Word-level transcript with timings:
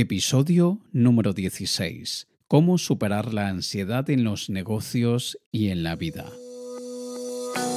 Episodio 0.00 0.78
número 0.92 1.32
16. 1.32 2.28
Cómo 2.46 2.78
superar 2.78 3.34
la 3.34 3.48
ansiedad 3.48 4.08
en 4.10 4.22
los 4.22 4.48
negocios 4.48 5.40
y 5.50 5.70
en 5.70 5.82
la 5.82 5.96
vida. 5.96 6.24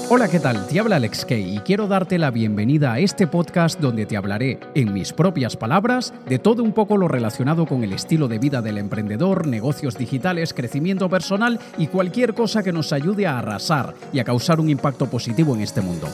Hola, 0.07 0.27
¿qué 0.29 0.39
tal? 0.39 0.67
Te 0.67 0.79
habla 0.79 0.97
Alex 0.97 1.25
Kay 1.25 1.55
y 1.55 1.59
quiero 1.61 1.87
darte 1.87 2.19
la 2.19 2.29
bienvenida 2.29 2.93
a 2.93 2.99
este 2.99 3.25
podcast 3.25 3.79
donde 3.79 4.05
te 4.05 4.17
hablaré, 4.17 4.59
en 4.75 4.93
mis 4.93 5.13
propias 5.13 5.57
palabras, 5.57 6.13
de 6.29 6.37
todo 6.37 6.61
un 6.61 6.73
poco 6.73 6.95
lo 6.95 7.07
relacionado 7.07 7.65
con 7.65 7.83
el 7.83 7.91
estilo 7.91 8.27
de 8.27 8.37
vida 8.37 8.61
del 8.61 8.77
emprendedor, 8.77 9.47
negocios 9.47 9.97
digitales, 9.97 10.53
crecimiento 10.53 11.09
personal 11.09 11.59
y 11.79 11.87
cualquier 11.87 12.35
cosa 12.35 12.61
que 12.61 12.71
nos 12.71 12.93
ayude 12.93 13.25
a 13.25 13.39
arrasar 13.39 13.95
y 14.13 14.19
a 14.19 14.23
causar 14.23 14.59
un 14.59 14.69
impacto 14.69 15.09
positivo 15.09 15.55
en 15.55 15.61
este 15.61 15.81
mundo. 15.81 16.07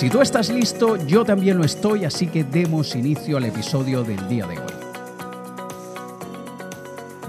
Si 0.00 0.08
tú 0.08 0.22
estás 0.22 0.48
listo, 0.48 0.96
yo 0.96 1.26
también 1.26 1.58
lo 1.58 1.64
estoy, 1.64 2.06
así 2.06 2.26
que 2.26 2.42
demos 2.42 2.96
inicio 2.96 3.36
al 3.36 3.44
episodio 3.44 4.02
del 4.02 4.26
día 4.30 4.46
de 4.46 4.56
hoy. 4.56 4.72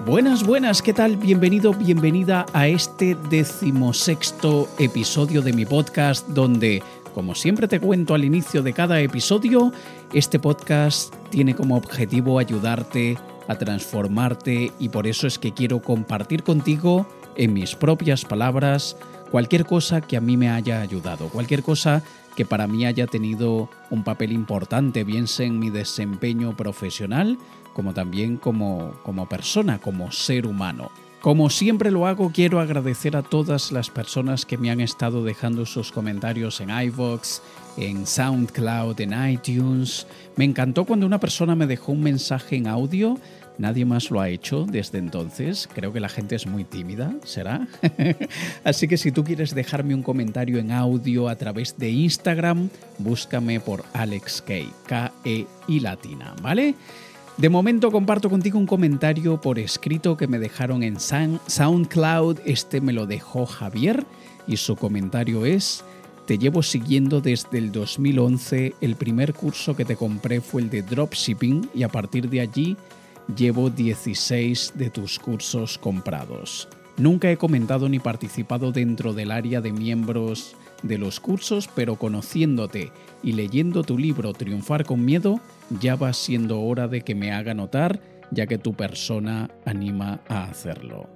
Buenas, 0.06 0.46
buenas, 0.46 0.82
¿qué 0.82 0.94
tal? 0.94 1.18
Bienvenido, 1.18 1.74
bienvenida 1.74 2.46
a 2.54 2.70
este 2.70 3.18
decimosexto 3.30 4.70
episodio 4.80 5.42
de 5.42 5.52
mi 5.52 5.66
podcast 5.66 6.26
donde, 6.30 6.82
como 7.14 7.36
siempre 7.36 7.68
te 7.68 7.82
cuento 7.82 8.14
al 8.14 8.24
inicio 8.24 8.64
de 8.64 8.72
cada 8.72 9.02
episodio, 9.02 9.74
este 10.14 10.40
podcast 10.40 11.14
tiene 11.30 11.54
como 11.54 11.76
objetivo 11.76 12.40
ayudarte 12.40 13.18
a 13.50 13.56
transformarte 13.56 14.72
y 14.80 14.88
por 14.88 15.08
eso 15.08 15.28
es 15.28 15.38
que 15.38 15.54
quiero 15.54 15.82
compartir 15.82 16.44
contigo 16.44 17.06
en 17.36 17.52
mis 17.52 17.76
propias 17.76 18.24
palabras 18.24 18.96
cualquier 19.30 19.66
cosa 19.66 20.00
que 20.00 20.16
a 20.16 20.22
mí 20.22 20.38
me 20.38 20.50
haya 20.50 20.80
ayudado, 20.80 21.28
cualquier 21.28 21.64
cosa 21.64 22.02
que 22.36 22.46
para 22.46 22.68
mí 22.68 22.86
haya 22.86 23.08
tenido 23.08 23.70
un 23.90 24.04
papel 24.04 24.32
importante, 24.32 25.04
bien 25.04 25.28
sea 25.28 25.46
en 25.46 25.60
mi 25.60 25.70
desempeño 25.70 26.56
profesional, 26.56 27.38
como 27.74 27.94
también 27.94 28.38
como, 28.38 28.94
como 29.04 29.28
persona, 29.28 29.80
como 29.80 30.12
ser 30.12 30.46
humano. 30.46 30.92
Como 31.22 31.52
siempre 31.52 31.92
lo 31.92 32.08
hago, 32.08 32.32
quiero 32.34 32.60
agradecer 32.60 33.16
a 33.16 33.22
todas 33.22 33.72
las 33.72 33.92
personas 33.92 34.44
que 34.44 34.58
me 34.58 34.72
han 34.72 34.82
estado 34.82 35.24
dejando 35.24 35.68
sus 35.68 35.92
comentarios 35.92 36.60
en 36.62 36.72
iVoox, 36.72 37.42
en 37.78 38.08
SoundCloud, 38.08 39.00
en 39.02 39.30
iTunes. 39.30 40.08
Me 40.36 40.46
encantó 40.46 40.86
cuando 40.86 41.06
una 41.06 41.20
persona 41.20 41.56
me 41.56 41.68
dejó 41.68 41.92
un 41.92 42.02
mensaje 42.02 42.56
en 42.56 42.66
audio 42.66 43.20
Nadie 43.62 43.86
más 43.86 44.10
lo 44.10 44.20
ha 44.20 44.28
hecho 44.28 44.66
desde 44.66 44.98
entonces. 44.98 45.70
Creo 45.72 45.94
que 45.94 46.00
la 46.00 46.10
gente 46.10 46.36
es 46.36 46.48
muy 46.48 46.64
tímida, 46.64 47.14
¿será? 47.24 47.68
Así 48.64 48.88
que 48.88 48.98
si 48.98 49.12
tú 49.12 49.24
quieres 49.24 49.54
dejarme 49.54 49.94
un 49.94 50.02
comentario 50.02 50.58
en 50.58 50.72
audio 50.72 51.30
a 51.30 51.36
través 51.36 51.78
de 51.78 51.92
Instagram, 51.92 52.70
búscame 52.98 53.60
por 53.60 53.86
Alex 53.94 54.42
K, 54.42 54.54
K-E 54.88 55.46
y 55.68 55.80
latina, 55.80 56.34
¿vale? 56.42 56.74
De 57.38 57.50
momento 57.50 57.92
comparto 57.92 58.32
contigo 58.32 58.58
un 58.58 58.66
comentario 58.66 59.40
por 59.40 59.60
escrito 59.60 60.18
que 60.18 60.26
me 60.26 60.40
dejaron 60.40 60.82
en 60.82 60.98
SoundCloud. 61.00 62.40
Este 62.46 62.82
me 62.82 62.94
lo 62.94 63.06
dejó 63.06 63.46
Javier 63.46 64.08
y 64.48 64.58
su 64.58 64.76
comentario 64.76 65.46
es... 65.46 65.84
Te 66.26 66.38
llevo 66.38 66.64
siguiendo 66.64 67.20
desde 67.20 67.58
el 67.58 67.72
2011, 67.72 68.76
el 68.80 68.96
primer 68.96 69.34
curso 69.34 69.76
que 69.76 69.86
te 69.86 69.96
compré 69.96 70.40
fue 70.40 70.62
el 70.62 70.70
de 70.70 70.82
dropshipping 70.82 71.70
y 71.74 71.84
a 71.84 71.90
partir 71.90 72.30
de 72.30 72.42
allí 72.42 72.78
llevo 73.36 73.70
16 73.70 74.74
de 74.76 74.90
tus 74.90 75.20
cursos 75.20 75.78
comprados. 75.78 76.68
Nunca 76.98 77.32
he 77.32 77.38
comentado 77.38 77.90
ni 77.90 78.00
participado 78.00 78.72
dentro 78.72 79.14
del 79.14 79.32
área 79.32 79.62
de 79.62 79.72
miembros 79.72 80.56
de 80.84 80.98
los 80.98 81.20
cursos, 81.20 81.70
pero 81.74 81.96
conociéndote 81.96 82.92
y 83.24 83.34
leyendo 83.34 83.84
tu 83.84 83.98
libro 83.98 84.34
Triunfar 84.34 84.86
con 84.86 85.04
Miedo, 85.06 85.40
ya 85.80 85.96
va 85.96 86.14
siendo 86.14 86.62
hora 86.62 86.88
de 86.88 87.02
que 87.02 87.16
me 87.16 87.32
haga 87.32 87.54
notar, 87.54 88.02
ya 88.32 88.48
que 88.48 88.58
tu 88.58 88.74
persona 88.74 89.50
anima 89.66 90.22
a 90.28 90.44
hacerlo. 90.44 91.10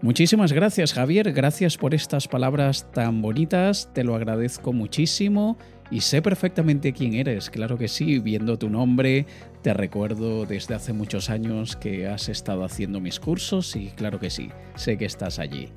Muchísimas 0.00 0.52
gracias 0.52 0.92
Javier, 0.92 1.32
gracias 1.32 1.76
por 1.76 1.92
estas 1.92 2.28
palabras 2.28 2.86
tan 2.92 3.20
bonitas, 3.20 3.92
te 3.92 4.04
lo 4.04 4.14
agradezco 4.14 4.72
muchísimo 4.72 5.58
y 5.90 6.02
sé 6.02 6.22
perfectamente 6.22 6.92
quién 6.92 7.14
eres, 7.14 7.50
claro 7.50 7.78
que 7.78 7.88
sí, 7.88 8.20
viendo 8.20 8.58
tu 8.58 8.70
nombre, 8.70 9.26
te 9.62 9.74
recuerdo 9.74 10.46
desde 10.46 10.74
hace 10.74 10.92
muchos 10.92 11.30
años 11.30 11.76
que 11.76 12.06
has 12.06 12.28
estado 12.28 12.64
haciendo 12.64 13.00
mis 13.00 13.18
cursos 13.20 13.74
y 13.76 13.88
claro 13.88 14.20
que 14.20 14.30
sí, 14.30 14.50
sé 14.76 14.96
que 14.96 15.04
estás 15.04 15.38
allí. 15.38 15.68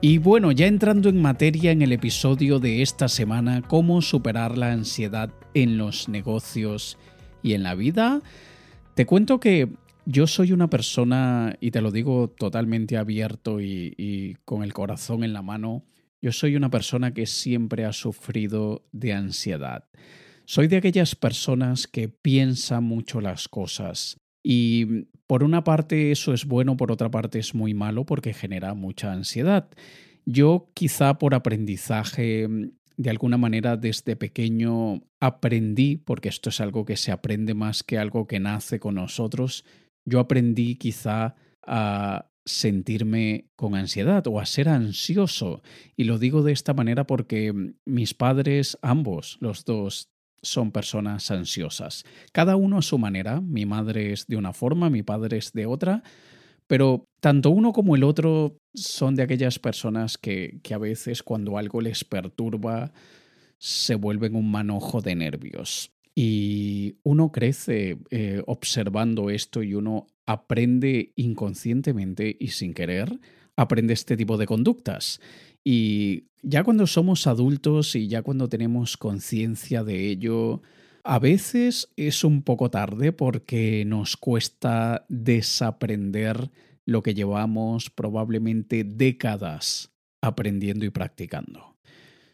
Y 0.00 0.18
bueno, 0.18 0.52
ya 0.52 0.66
entrando 0.66 1.08
en 1.08 1.20
materia 1.20 1.72
en 1.72 1.82
el 1.82 1.92
episodio 1.92 2.60
de 2.60 2.82
esta 2.82 3.08
semana, 3.08 3.62
cómo 3.62 4.00
superar 4.02 4.56
la 4.56 4.72
ansiedad 4.72 5.30
en 5.54 5.76
los 5.76 6.08
negocios 6.08 6.98
y 7.42 7.54
en 7.54 7.62
la 7.62 7.74
vida, 7.74 8.20
te 8.94 9.06
cuento 9.06 9.40
que 9.40 9.68
yo 10.04 10.26
soy 10.26 10.52
una 10.52 10.70
persona, 10.70 11.56
y 11.60 11.70
te 11.70 11.80
lo 11.80 11.90
digo 11.90 12.30
totalmente 12.30 12.96
abierto 12.96 13.60
y, 13.60 13.94
y 13.96 14.34
con 14.44 14.62
el 14.62 14.72
corazón 14.72 15.24
en 15.24 15.32
la 15.32 15.42
mano, 15.42 15.84
yo 16.22 16.32
soy 16.32 16.56
una 16.56 16.70
persona 16.70 17.12
que 17.12 17.26
siempre 17.26 17.84
ha 17.84 17.92
sufrido 17.92 18.84
de 18.92 19.12
ansiedad. 19.12 19.84
Soy 20.50 20.66
de 20.66 20.78
aquellas 20.78 21.14
personas 21.14 21.86
que 21.86 22.08
piensan 22.08 22.82
mucho 22.82 23.20
las 23.20 23.48
cosas. 23.48 24.16
Y 24.42 25.04
por 25.26 25.44
una 25.44 25.62
parte 25.62 26.10
eso 26.10 26.32
es 26.32 26.46
bueno, 26.46 26.78
por 26.78 26.90
otra 26.90 27.10
parte 27.10 27.38
es 27.38 27.54
muy 27.54 27.74
malo 27.74 28.06
porque 28.06 28.32
genera 28.32 28.72
mucha 28.72 29.12
ansiedad. 29.12 29.68
Yo 30.24 30.70
quizá 30.72 31.18
por 31.18 31.34
aprendizaje, 31.34 32.48
de 32.96 33.10
alguna 33.10 33.36
manera 33.36 33.76
desde 33.76 34.16
pequeño 34.16 35.02
aprendí, 35.20 35.98
porque 35.98 36.30
esto 36.30 36.48
es 36.48 36.62
algo 36.62 36.86
que 36.86 36.96
se 36.96 37.12
aprende 37.12 37.52
más 37.52 37.82
que 37.82 37.98
algo 37.98 38.26
que 38.26 38.40
nace 38.40 38.80
con 38.80 38.94
nosotros, 38.94 39.66
yo 40.06 40.18
aprendí 40.18 40.76
quizá 40.76 41.34
a 41.66 42.30
sentirme 42.46 43.50
con 43.54 43.74
ansiedad 43.74 44.26
o 44.26 44.40
a 44.40 44.46
ser 44.46 44.70
ansioso. 44.70 45.60
Y 45.94 46.04
lo 46.04 46.18
digo 46.18 46.42
de 46.42 46.52
esta 46.52 46.72
manera 46.72 47.06
porque 47.06 47.52
mm, 47.52 47.74
mis 47.84 48.14
padres, 48.14 48.78
ambos, 48.80 49.36
los 49.42 49.66
dos, 49.66 50.08
son 50.42 50.72
personas 50.72 51.30
ansiosas. 51.30 52.04
Cada 52.32 52.56
uno 52.56 52.78
a 52.78 52.82
su 52.82 52.98
manera. 52.98 53.40
Mi 53.40 53.66
madre 53.66 54.12
es 54.12 54.26
de 54.26 54.36
una 54.36 54.52
forma, 54.52 54.90
mi 54.90 55.02
padre 55.02 55.38
es 55.38 55.52
de 55.52 55.66
otra. 55.66 56.02
Pero 56.66 57.04
tanto 57.20 57.50
uno 57.50 57.72
como 57.72 57.96
el 57.96 58.04
otro 58.04 58.58
son 58.74 59.14
de 59.14 59.22
aquellas 59.22 59.58
personas 59.58 60.18
que, 60.18 60.60
que 60.62 60.74
a 60.74 60.78
veces 60.78 61.22
cuando 61.22 61.56
algo 61.56 61.80
les 61.80 62.04
perturba 62.04 62.92
se 63.58 63.94
vuelven 63.94 64.36
un 64.36 64.50
manojo 64.50 65.00
de 65.00 65.14
nervios. 65.14 65.90
Y 66.14 66.96
uno 67.04 67.30
crece 67.30 67.98
eh, 68.10 68.42
observando 68.46 69.30
esto 69.30 69.62
y 69.62 69.74
uno 69.74 70.08
aprende 70.26 71.12
inconscientemente 71.16 72.36
y 72.38 72.48
sin 72.48 72.74
querer, 72.74 73.20
aprende 73.58 73.92
este 73.92 74.16
tipo 74.16 74.36
de 74.36 74.46
conductas. 74.46 75.20
Y 75.64 76.28
ya 76.42 76.62
cuando 76.62 76.86
somos 76.86 77.26
adultos 77.26 77.96
y 77.96 78.06
ya 78.06 78.22
cuando 78.22 78.48
tenemos 78.48 78.96
conciencia 78.96 79.82
de 79.82 80.08
ello, 80.08 80.62
a 81.02 81.18
veces 81.18 81.88
es 81.96 82.22
un 82.22 82.42
poco 82.42 82.70
tarde 82.70 83.10
porque 83.12 83.84
nos 83.84 84.16
cuesta 84.16 85.04
desaprender 85.08 86.52
lo 86.86 87.02
que 87.02 87.14
llevamos 87.14 87.90
probablemente 87.90 88.84
décadas 88.84 89.90
aprendiendo 90.20 90.84
y 90.84 90.90
practicando. 90.90 91.76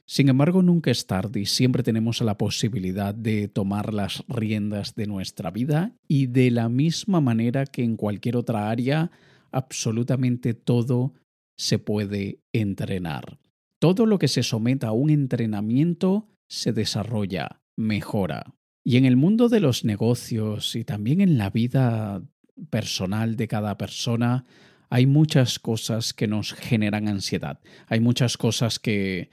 Sin 0.07 0.29
embargo, 0.29 0.63
nunca 0.63 0.91
es 0.91 1.07
tarde 1.07 1.41
y 1.41 1.47
siempre 1.47 1.83
tenemos 1.83 2.21
la 2.21 2.37
posibilidad 2.37 3.15
de 3.15 3.49
tomar 3.49 3.95
las 3.95 4.23
riendas 4.29 4.95
de 4.95 5.07
nuestra 5.07 5.51
vida 5.51 5.97
y 6.07 6.27
de 6.27 6.51
la 6.51 6.69
misma 6.69 7.23
manera 7.23 7.65
que 7.65 7.83
en 7.83 7.97
cualquier 7.97 8.37
otra 8.37 8.69
área, 8.69 9.11
absolutamente 9.55 10.55
todo 10.55 11.15
se 11.57 11.79
puede 11.79 12.41
entrenar. 12.53 13.39
Todo 13.81 14.07
lo 14.07 14.19
que 14.19 14.29
se 14.29 14.43
someta 14.43 14.89
a 14.89 14.93
un 14.93 15.11
entrenamiento 15.11 16.29
se 16.49 16.73
desarrolla, 16.73 17.63
mejora. 17.77 18.55
Y 18.85 18.97
en 18.97 19.05
el 19.05 19.17
mundo 19.17 19.49
de 19.49 19.61
los 19.61 19.85
negocios 19.85 20.77
y 20.77 20.85
también 20.85 21.21
en 21.21 21.39
la 21.39 21.51
vida 21.51 22.23
personal 22.71 23.37
de 23.37 23.49
cada 23.49 23.79
persona, 23.79 24.45
hay 24.91 25.07
muchas 25.07 25.59
cosas 25.59 26.13
que 26.13 26.27
nos 26.27 26.53
generan 26.53 27.09
ansiedad. 27.09 27.61
Hay 27.87 28.01
muchas 28.01 28.37
cosas 28.37 28.79
que 28.79 29.31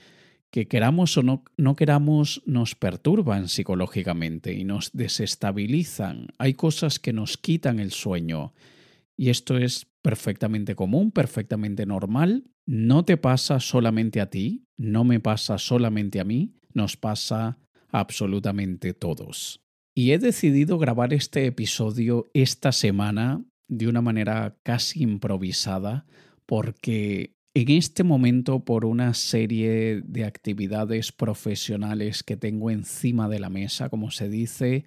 que 0.52 0.68
queramos 0.68 1.18
o 1.18 1.24
no, 1.24 1.46
no 1.56 1.76
queramos 1.78 2.44
nos 2.46 2.76
perturban 2.76 3.48
psicológicamente 3.48 4.54
y 4.54 4.66
nos 4.66 4.92
desestabilizan. 4.92 6.28
Hay 6.38 6.56
cosas 6.56 7.00
que 7.00 7.14
nos 7.14 7.38
quitan 7.38 7.80
el 7.80 7.92
sueño 7.92 8.54
y 9.16 9.30
esto 9.30 9.58
es 9.58 9.88
perfectamente 10.02 10.76
común, 10.76 11.12
perfectamente 11.12 11.86
normal. 11.86 12.46
No 12.66 13.06
te 13.06 13.18
pasa 13.18 13.60
solamente 13.60 14.22
a 14.22 14.30
ti, 14.30 14.66
no 14.78 15.04
me 15.04 15.20
pasa 15.20 15.58
solamente 15.58 16.20
a 16.20 16.24
mí, 16.24 16.56
nos 16.74 16.98
pasa 16.98 17.60
a 17.92 18.00
absolutamente 18.00 18.94
todos. 18.94 19.62
Y 19.94 20.12
he 20.12 20.20
decidido 20.20 20.78
grabar 20.78 21.14
este 21.14 21.46
episodio 21.46 22.30
esta 22.34 22.72
semana 22.72 23.44
de 23.68 23.88
una 23.88 24.02
manera 24.02 24.58
casi 24.64 25.04
improvisada 25.04 26.06
porque 26.46 27.36
En 27.54 27.70
este 27.70 28.04
momento, 28.06 28.64
por 28.64 28.86
una 28.86 29.14
serie 29.14 30.02
de 30.06 30.24
actividades 30.24 31.12
profesionales 31.12 32.24
que 32.24 32.38
tengo 32.38 32.72
encima 32.72 33.28
de 33.28 33.40
la 33.40 33.50
mesa, 33.50 33.90
como 33.90 34.10
se 34.10 34.30
dice, 34.30 34.86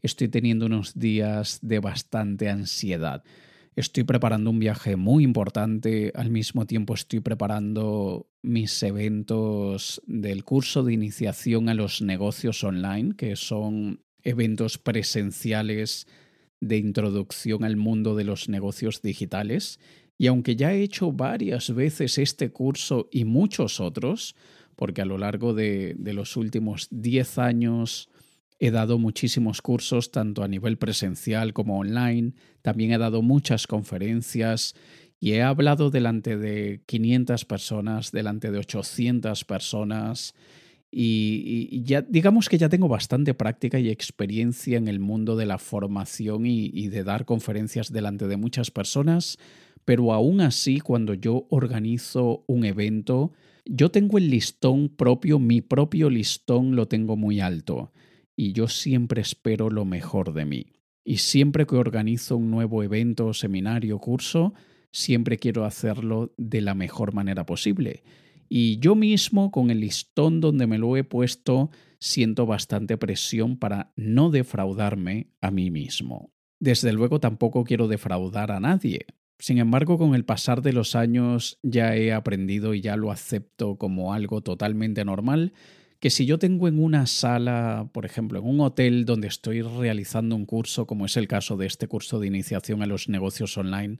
estoy 0.00 0.28
teniendo 0.28 0.64
unos 0.66 0.98
días 0.98 1.58
de 1.60 1.80
bastante 1.80 2.48
ansiedad. 2.48 3.24
Estoy 3.78 4.02
preparando 4.02 4.50
un 4.50 4.58
viaje 4.58 4.96
muy 4.96 5.22
importante, 5.22 6.10
al 6.16 6.30
mismo 6.30 6.66
tiempo 6.66 6.94
estoy 6.94 7.20
preparando 7.20 8.28
mis 8.42 8.82
eventos 8.82 10.02
del 10.04 10.42
curso 10.42 10.82
de 10.82 10.94
iniciación 10.94 11.68
a 11.68 11.74
los 11.74 12.02
negocios 12.02 12.64
online, 12.64 13.14
que 13.14 13.36
son 13.36 14.02
eventos 14.24 14.78
presenciales 14.78 16.08
de 16.60 16.76
introducción 16.76 17.62
al 17.62 17.76
mundo 17.76 18.16
de 18.16 18.24
los 18.24 18.48
negocios 18.48 19.00
digitales. 19.00 19.78
Y 20.18 20.26
aunque 20.26 20.56
ya 20.56 20.74
he 20.74 20.82
hecho 20.82 21.12
varias 21.12 21.72
veces 21.72 22.18
este 22.18 22.50
curso 22.50 23.08
y 23.12 23.26
muchos 23.26 23.78
otros, 23.78 24.34
porque 24.74 25.02
a 25.02 25.04
lo 25.04 25.18
largo 25.18 25.54
de, 25.54 25.94
los 26.00 26.36
últimos 26.36 26.88
10 26.90 27.38
años 27.38 28.08
he 28.58 28.70
dado 28.70 28.98
muchísimos 28.98 29.62
cursos, 29.62 30.10
tanto 30.10 30.42
a 30.42 30.48
nivel 30.48 30.78
presencial 30.78 31.52
como 31.52 31.78
online, 31.78 32.32
también 32.62 32.92
he 32.92 32.98
dado 32.98 33.22
muchas 33.22 33.66
conferencias 33.66 34.74
y 35.20 35.32
he 35.32 35.42
hablado 35.42 35.90
delante 35.90 36.36
de 36.36 36.82
500 36.86 37.44
personas, 37.44 38.12
delante 38.12 38.50
de 38.50 38.58
800 38.58 39.44
personas. 39.44 40.34
Y, 40.90 41.82
ya 41.84 42.02
digamos 42.02 42.48
que 42.48 42.58
ya 42.58 42.68
tengo 42.68 42.88
bastante 42.88 43.34
práctica 43.34 43.78
y 43.78 43.90
experiencia 43.90 44.78
en 44.78 44.88
el 44.88 45.00
mundo 45.00 45.36
de 45.36 45.46
la 45.46 45.58
formación 45.58 46.46
y 46.46 46.88
de 46.88 47.04
dar 47.04 47.26
conferencias 47.26 47.92
delante 47.92 48.26
de 48.26 48.36
muchas 48.36 48.70
personas, 48.70 49.38
pero 49.84 50.12
aún 50.12 50.40
así 50.40 50.80
cuando 50.80 51.14
yo 51.14 51.46
organizo 51.50 52.44
un 52.46 52.64
evento, 52.64 53.32
yo 53.64 53.90
tengo 53.90 54.18
el 54.18 54.30
listón 54.30 54.88
propio, 54.88 55.38
mi 55.38 55.60
propio 55.60 56.10
listón 56.10 56.74
lo 56.74 56.88
tengo 56.88 57.16
muy 57.16 57.40
alto 57.40 57.92
y 58.38 58.52
yo 58.52 58.68
siempre 58.68 59.20
espero 59.20 59.68
lo 59.68 59.84
mejor 59.84 60.32
de 60.32 60.44
mí. 60.44 60.66
Y 61.04 61.16
siempre 61.16 61.66
que 61.66 61.74
organizo 61.74 62.36
un 62.36 62.52
nuevo 62.52 62.84
evento, 62.84 63.34
seminario, 63.34 63.98
curso, 63.98 64.54
siempre 64.92 65.38
quiero 65.38 65.64
hacerlo 65.64 66.32
de 66.36 66.60
la 66.60 66.74
mejor 66.74 67.12
manera 67.12 67.44
posible. 67.44 68.04
Y 68.48 68.78
yo 68.78 68.94
mismo, 68.94 69.50
con 69.50 69.72
el 69.72 69.80
listón 69.80 70.40
donde 70.40 70.68
me 70.68 70.78
lo 70.78 70.96
he 70.96 71.02
puesto, 71.02 71.70
siento 71.98 72.46
bastante 72.46 72.96
presión 72.96 73.58
para 73.58 73.92
no 73.96 74.30
defraudarme 74.30 75.32
a 75.40 75.50
mí 75.50 75.72
mismo. 75.72 76.30
Desde 76.60 76.92
luego 76.92 77.18
tampoco 77.18 77.64
quiero 77.64 77.88
defraudar 77.88 78.52
a 78.52 78.60
nadie, 78.60 79.06
sin 79.40 79.58
embargo, 79.58 79.98
con 79.98 80.14
el 80.16 80.24
pasar 80.24 80.62
de 80.62 80.72
los 80.72 80.96
años 80.96 81.60
ya 81.62 81.94
he 81.94 82.12
aprendido 82.12 82.74
y 82.74 82.80
ya 82.80 82.96
lo 82.96 83.12
acepto 83.12 83.76
como 83.76 84.12
algo 84.12 84.40
totalmente 84.40 85.04
normal, 85.04 85.52
que 86.00 86.10
si 86.10 86.26
yo 86.26 86.38
tengo 86.38 86.68
en 86.68 86.78
una 86.82 87.06
sala, 87.06 87.88
por 87.92 88.04
ejemplo, 88.06 88.38
en 88.38 88.46
un 88.46 88.60
hotel 88.60 89.04
donde 89.04 89.28
estoy 89.28 89.62
realizando 89.62 90.36
un 90.36 90.46
curso, 90.46 90.86
como 90.86 91.06
es 91.06 91.16
el 91.16 91.26
caso 91.26 91.56
de 91.56 91.66
este 91.66 91.88
curso 91.88 92.20
de 92.20 92.28
iniciación 92.28 92.82
a 92.82 92.86
los 92.86 93.08
negocios 93.08 93.56
online 93.58 93.98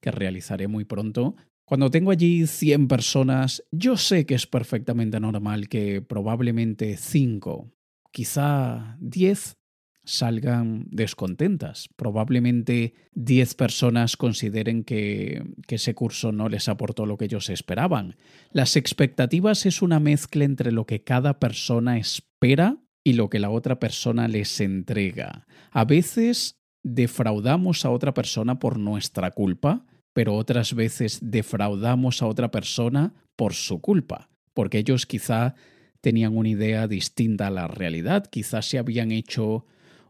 que 0.00 0.10
realizaré 0.10 0.68
muy 0.68 0.84
pronto, 0.84 1.36
cuando 1.64 1.90
tengo 1.90 2.10
allí 2.10 2.46
100 2.46 2.88
personas, 2.88 3.62
yo 3.70 3.96
sé 3.96 4.24
que 4.24 4.34
es 4.34 4.46
perfectamente 4.46 5.20
normal 5.20 5.68
que 5.68 6.00
probablemente 6.00 6.96
5, 6.96 7.70
quizá 8.10 8.96
10 9.00 9.57
salgan 10.08 10.86
descontentas. 10.90 11.88
Probablemente 11.96 12.94
10 13.14 13.54
personas 13.54 14.16
consideren 14.16 14.84
que, 14.84 15.44
que, 15.66 15.76
ese 15.76 15.94
curso 15.94 16.32
no 16.32 16.48
les 16.48 16.68
aportó 16.68 17.06
lo 17.06 17.16
que 17.16 17.26
ellos 17.26 17.50
esperaban. 17.50 18.16
Las 18.50 18.76
expectativas 18.76 19.66
es 19.66 19.82
una 19.82 20.00
mezcla 20.00 20.44
entre 20.44 20.72
lo 20.72 20.86
que 20.86 21.04
cada 21.04 21.38
persona 21.38 21.98
espera 21.98 22.78
y 23.04 23.14
lo 23.14 23.30
que 23.30 23.38
la 23.38 23.50
otra 23.50 23.78
persona 23.78 24.28
les 24.28 24.60
entrega. 24.60 25.46
A 25.70 25.84
veces 25.84 26.58
defraudamos 26.82 27.84
a 27.84 27.90
otra 27.90 28.14
persona 28.14 28.58
por 28.58 28.78
nuestra 28.78 29.30
culpa, 29.30 29.86
pero 30.12 30.34
otras 30.34 30.74
veces 30.74 31.18
defraudamos 31.22 32.22
a 32.22 32.26
otra 32.26 32.50
persona 32.50 33.14
por 33.36 33.54
su 33.54 33.80
culpa, 33.80 34.30
porque 34.54 34.78
ellos 34.78 35.06
quizá 35.06 35.54
tenían 36.00 36.36
una 36.36 36.48
idea 36.48 36.86
distinta 36.88 37.48
a 37.48 37.50
la 37.50 37.68
realidad, 37.68 38.26
quizás 38.26 38.68
se 38.68 38.78
habían 38.78 39.10
hecho 39.10 39.66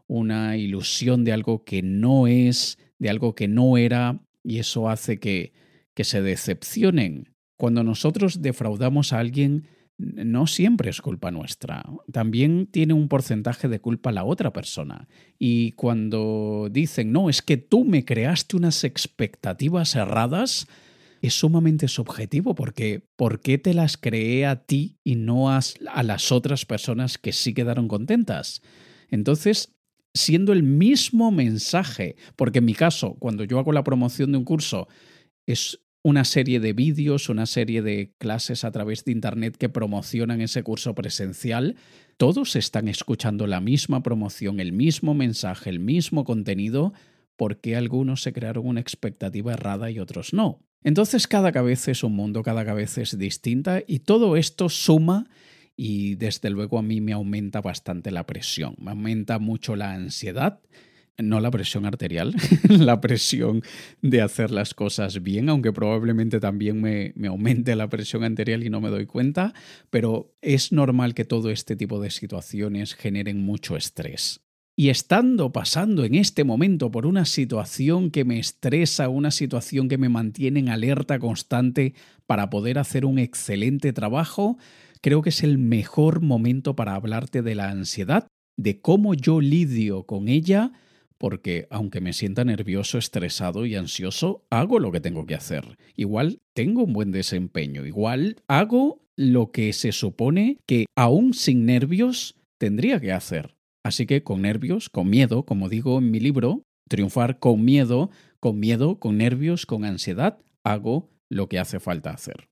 una 0.09 0.57
ilusión 0.57 1.23
de 1.23 1.31
algo 1.31 1.63
que 1.63 1.81
no 1.81 2.27
es, 2.27 2.77
de 2.97 3.09
algo 3.09 3.35
que 3.35 3.47
no 3.47 3.77
era, 3.77 4.25
y 4.43 4.57
eso 4.57 4.89
hace 4.89 5.19
que, 5.19 5.53
que 5.93 6.03
se 6.03 6.21
decepcionen. 6.21 7.35
Cuando 7.55 7.83
nosotros 7.83 8.41
defraudamos 8.41 9.13
a 9.13 9.19
alguien, 9.19 9.67
no 9.99 10.47
siempre 10.47 10.89
es 10.89 11.01
culpa 11.01 11.29
nuestra. 11.29 11.83
También 12.11 12.67
tiene 12.67 12.93
un 12.93 13.07
porcentaje 13.07 13.67
de 13.67 13.79
culpa 13.79 14.11
la 14.11 14.23
otra 14.23 14.51
persona. 14.51 15.07
Y 15.37 15.73
cuando 15.73 16.69
dicen, 16.71 17.11
no, 17.11 17.29
es 17.29 17.41
que 17.41 17.57
tú 17.57 17.85
me 17.85 18.03
creaste 18.03 18.57
unas 18.57 18.83
expectativas 18.83 19.95
erradas, 19.95 20.67
es 21.21 21.33
sumamente 21.33 21.87
subjetivo 21.87 22.55
porque 22.55 23.05
¿por 23.15 23.41
qué 23.41 23.57
te 23.57 23.73
las 23.73 23.97
creé 23.97 24.45
a 24.45 24.63
ti 24.63 24.97
y 25.03 25.15
no 25.15 25.51
a, 25.51 25.59
a 25.93 26.03
las 26.03 26.31
otras 26.31 26.65
personas 26.65 27.17
que 27.17 27.33
sí 27.33 27.53
quedaron 27.53 27.87
contentas? 27.89 28.61
Entonces, 29.09 29.75
siendo 30.19 30.53
el 30.53 30.63
mismo 30.63 31.31
mensaje, 31.31 32.15
porque 32.35 32.59
en 32.59 32.65
mi 32.65 32.73
caso, 32.73 33.15
cuando 33.19 33.43
yo 33.43 33.57
hago 33.57 33.71
la 33.71 33.83
promoción 33.83 34.31
de 34.31 34.37
un 34.37 34.43
curso, 34.43 34.87
es 35.47 35.79
una 36.03 36.23
serie 36.23 36.59
de 36.59 36.73
vídeos, 36.73 37.29
una 37.29 37.45
serie 37.45 37.81
de 37.81 38.13
clases 38.17 38.63
a 38.63 38.71
través 38.71 39.03
de 39.05 39.11
Internet 39.11 39.57
que 39.57 39.69
promocionan 39.69 40.41
ese 40.41 40.63
curso 40.63 40.95
presencial, 40.95 41.75
todos 42.17 42.55
están 42.55 42.87
escuchando 42.87 43.47
la 43.47 43.61
misma 43.61 44.03
promoción, 44.03 44.59
el 44.59 44.73
mismo 44.73 45.13
mensaje, 45.13 45.69
el 45.69 45.79
mismo 45.79 46.23
contenido, 46.23 46.93
porque 47.35 47.75
algunos 47.75 48.21
se 48.21 48.33
crearon 48.33 48.67
una 48.67 48.81
expectativa 48.81 49.53
errada 49.53 49.89
y 49.89 49.99
otros 49.99 50.33
no. 50.33 50.59
Entonces 50.83 51.27
cada 51.27 51.51
cabeza 51.51 51.91
es 51.91 52.03
un 52.03 52.13
mundo, 52.13 52.43
cada 52.43 52.65
cabeza 52.65 53.01
es 53.01 53.17
distinta 53.17 53.81
y 53.85 53.99
todo 53.99 54.37
esto 54.37 54.69
suma 54.69 55.27
y 55.81 56.15
desde 56.15 56.49
luego 56.49 56.77
a 56.77 56.81
mí 56.81 56.99
me 56.99 57.13
aumenta 57.13 57.61
bastante 57.61 58.11
la 58.11 58.25
presión, 58.25 58.75
me 58.81 58.91
aumenta 58.91 59.39
mucho 59.39 59.77
la 59.77 59.93
ansiedad, 59.93 60.59
no 61.17 61.39
la 61.39 61.51
presión 61.51 61.85
arterial, 61.85 62.35
la 62.67 62.99
presión 62.99 63.63
de 64.01 64.21
hacer 64.21 64.51
las 64.51 64.73
cosas 64.73 65.23
bien, 65.23 65.47
aunque 65.47 65.71
probablemente 65.71 66.41
también 66.41 66.81
me, 66.81 67.13
me, 67.15 67.29
aumente 67.29 67.77
la 67.77 67.87
presión 67.87 68.25
arterial 68.25 68.65
y 68.65 68.69
no 68.69 68.81
me 68.81 68.89
doy 68.89 69.05
cuenta, 69.05 69.53
pero 69.89 70.35
es 70.41 70.73
normal 70.73 71.13
que 71.13 71.23
todo 71.23 71.49
este 71.49 71.77
tipo 71.77 72.01
de 72.01 72.11
situaciones 72.11 72.93
generen 72.93 73.41
mucho 73.41 73.77
estrés. 73.77 74.41
Y 74.75 74.89
estando 74.89 75.51
pasando 75.51 76.05
en 76.05 76.15
este 76.15 76.45
momento 76.45 76.89
por 76.89 77.05
una 77.05 77.25
situación 77.25 78.11
que 78.11 78.23
me 78.23 78.39
estresa, 78.39 79.09
una 79.09 79.29
situación 79.31 79.89
que 79.89 79.97
me 79.97 80.07
mantiene 80.07 80.59
en 80.61 80.69
alerta 80.69 81.19
constante 81.19 81.93
para 82.27 82.49
poder 82.49 82.79
hacer 82.79 83.03
un 83.05 83.19
excelente 83.19 83.91
trabajo, 83.91 84.57
creo 85.01 85.21
que 85.21 85.29
es 85.29 85.43
el 85.43 85.57
mejor 85.57 86.21
momento 86.21 86.75
para 86.75 86.95
hablarte 86.95 87.41
de 87.41 87.55
la 87.55 87.69
ansiedad, 87.69 88.27
de 88.57 88.81
cómo 88.81 89.13
yo 89.13 89.41
lidio 89.41 90.03
con 90.03 90.27
ella, 90.27 90.71
porque 91.17 91.67
aunque 91.69 92.01
me 92.01 92.13
sienta 92.13 92.45
nervioso, 92.45 92.97
estresado 92.97 93.65
y 93.65 93.75
ansioso, 93.75 94.45
hago 94.49 94.79
lo 94.79 94.91
que 94.91 95.01
tengo 95.01 95.25
que 95.25 95.35
hacer. 95.35 95.77
Igual 95.95 96.39
tengo 96.53 96.83
un 96.83 96.93
buen 96.93 97.11
desempeño, 97.11 97.85
igual 97.85 98.37
hago 98.47 99.01
lo 99.15 99.51
que 99.51 99.73
se 99.73 99.91
supone 99.91 100.57
que 100.65 100.85
aún 100.95 101.33
sin 101.33 101.65
nervios 101.65 102.35
tendría 102.57 102.99
que 102.99 103.11
hacer. 103.11 103.55
Así 103.83 104.05
que 104.05 104.23
con 104.23 104.41
nervios, 104.41 104.89
con 104.89 105.09
miedo, 105.09 105.43
como 105.43 105.69
digo 105.69 105.97
en 105.97 106.11
mi 106.11 106.19
libro, 106.19 106.63
triunfar 106.89 107.39
con 107.39 107.63
miedo, 107.63 108.09
con 108.39 108.59
miedo, 108.59 108.99
con 108.99 109.17
nervios, 109.17 109.65
con 109.65 109.85
ansiedad, 109.85 110.39
hago 110.63 111.09
lo 111.29 111.47
que 111.47 111.59
hace 111.59 111.79
falta 111.79 112.11
hacer. 112.11 112.49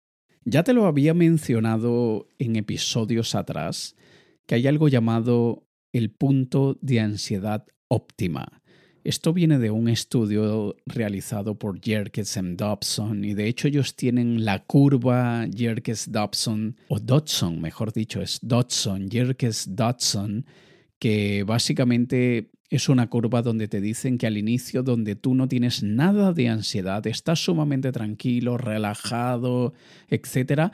Ya 0.49 0.63
te 0.63 0.71
lo 0.71 0.85
había 0.85 1.13
mencionado 1.13 2.29
en 2.39 2.55
episodios 2.55 3.35
atrás, 3.35 3.97
que 4.45 4.55
hay 4.55 4.65
algo 4.65 4.87
llamado 4.87 5.67
el 5.91 6.09
punto 6.09 6.77
de 6.79 7.01
ansiedad 7.01 7.65
óptima. 7.89 8.61
Esto 9.03 9.33
viene 9.33 9.59
de 9.59 9.71
un 9.71 9.89
estudio 9.89 10.77
realizado 10.85 11.59
por 11.59 11.81
Jerkes 11.81 12.37
and 12.37 12.57
Dobson 12.57 13.25
y 13.25 13.33
de 13.33 13.45
hecho 13.49 13.67
ellos 13.67 13.97
tienen 13.97 14.45
la 14.45 14.63
curva 14.63 15.45
Jerkes-Dobson, 15.53 16.77
o 16.87 16.97
Dodson, 17.01 17.59
mejor 17.59 17.91
dicho, 17.91 18.21
es 18.21 18.39
Dodson, 18.41 19.09
Jerkes-Dodson, 19.09 20.45
que 20.97 21.43
básicamente 21.43 22.51
es 22.69 22.89
una 22.89 23.09
curva 23.09 23.41
donde 23.41 23.67
te 23.67 23.81
dicen 23.81 24.17
que 24.17 24.27
al 24.27 24.37
inicio, 24.37 24.83
donde 24.83 25.15
tú 25.15 25.35
no 25.35 25.47
tienes 25.47 25.83
nada 25.83 26.33
de 26.33 26.49
ansiedad, 26.49 27.05
estás 27.07 27.43
sumamente 27.43 27.91
tranquilo, 27.91 28.57
relajado, 28.57 29.73
etc., 30.09 30.71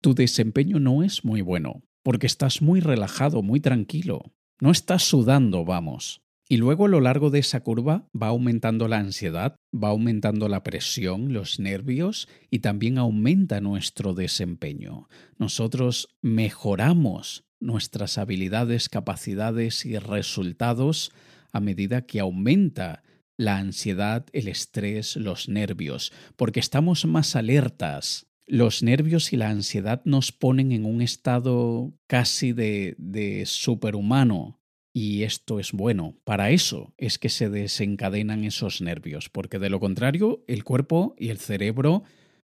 tu 0.00 0.14
desempeño 0.14 0.80
no 0.80 1.02
es 1.02 1.24
muy 1.24 1.42
bueno, 1.42 1.82
porque 2.02 2.26
estás 2.26 2.62
muy 2.62 2.80
relajado, 2.80 3.42
muy 3.42 3.60
tranquilo. 3.60 4.32
No 4.60 4.70
estás 4.70 5.04
sudando, 5.04 5.64
vamos. 5.64 6.22
Y 6.48 6.56
luego 6.56 6.86
a 6.86 6.88
lo 6.88 7.00
largo 7.00 7.30
de 7.30 7.38
esa 7.38 7.60
curva 7.60 8.08
va 8.12 8.26
aumentando 8.26 8.88
la 8.88 8.98
ansiedad, 8.98 9.54
va 9.72 9.90
aumentando 9.90 10.48
la 10.48 10.64
presión, 10.64 11.32
los 11.32 11.60
nervios 11.60 12.28
y 12.50 12.58
también 12.58 12.98
aumenta 12.98 13.60
nuestro 13.60 14.14
desempeño. 14.14 15.08
Nosotros 15.38 16.08
mejoramos 16.22 17.44
nuestras 17.60 18.18
habilidades, 18.18 18.88
capacidades 18.88 19.86
y 19.86 19.98
resultados 19.98 21.12
a 21.52 21.60
medida 21.60 22.06
que 22.06 22.20
aumenta 22.20 23.02
la 23.36 23.58
ansiedad, 23.58 24.26
el 24.32 24.48
estrés, 24.48 25.16
los 25.16 25.48
nervios, 25.48 26.12
porque 26.36 26.60
estamos 26.60 27.04
más 27.06 27.36
alertas. 27.36 28.26
Los 28.46 28.82
nervios 28.82 29.32
y 29.32 29.36
la 29.36 29.48
ansiedad 29.48 30.02
nos 30.04 30.32
ponen 30.32 30.72
en 30.72 30.84
un 30.84 31.00
estado 31.00 31.94
casi 32.06 32.52
de, 32.52 32.96
de 32.98 33.46
superhumano, 33.46 34.60
y 34.92 35.22
esto 35.22 35.60
es 35.60 35.72
bueno. 35.72 36.16
Para 36.24 36.50
eso 36.50 36.92
es 36.98 37.18
que 37.18 37.28
se 37.28 37.48
desencadenan 37.48 38.44
esos 38.44 38.80
nervios, 38.80 39.28
porque 39.28 39.58
de 39.58 39.70
lo 39.70 39.80
contrario 39.80 40.44
el 40.48 40.64
cuerpo 40.64 41.14
y 41.16 41.28
el 41.28 41.38
cerebro 41.38 42.02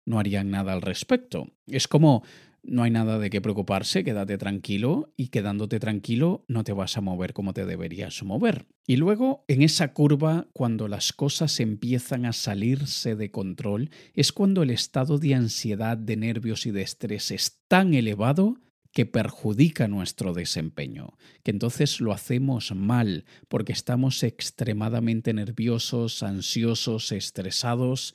no 0.06 0.18
harían 0.18 0.50
nada 0.50 0.72
al 0.72 0.82
respecto. 0.82 1.52
Es 1.66 1.86
como 1.86 2.24
no 2.62 2.82
hay 2.82 2.90
nada 2.90 3.18
de 3.18 3.30
qué 3.30 3.40
preocuparse, 3.40 4.04
quédate 4.04 4.38
tranquilo 4.38 5.12
y 5.16 5.28
quedándote 5.28 5.80
tranquilo 5.80 6.44
no 6.48 6.64
te 6.64 6.72
vas 6.72 6.96
a 6.96 7.00
mover 7.00 7.32
como 7.32 7.52
te 7.52 7.66
deberías 7.66 8.22
mover. 8.22 8.66
Y 8.86 8.96
luego, 8.96 9.44
en 9.48 9.62
esa 9.62 9.92
curva, 9.92 10.48
cuando 10.52 10.88
las 10.88 11.12
cosas 11.12 11.60
empiezan 11.60 12.26
a 12.26 12.32
salirse 12.32 13.16
de 13.16 13.30
control, 13.30 13.90
es 14.14 14.32
cuando 14.32 14.62
el 14.62 14.70
estado 14.70 15.18
de 15.18 15.34
ansiedad, 15.34 15.96
de 15.96 16.16
nervios 16.16 16.66
y 16.66 16.70
de 16.70 16.82
estrés 16.82 17.30
es 17.30 17.60
tan 17.68 17.94
elevado 17.94 18.58
que 18.92 19.06
perjudica 19.06 19.86
nuestro 19.86 20.32
desempeño, 20.32 21.16
que 21.44 21.52
entonces 21.52 22.00
lo 22.00 22.12
hacemos 22.12 22.74
mal 22.74 23.24
porque 23.48 23.72
estamos 23.72 24.22
extremadamente 24.22 25.32
nerviosos, 25.32 26.22
ansiosos, 26.22 27.12
estresados 27.12 28.14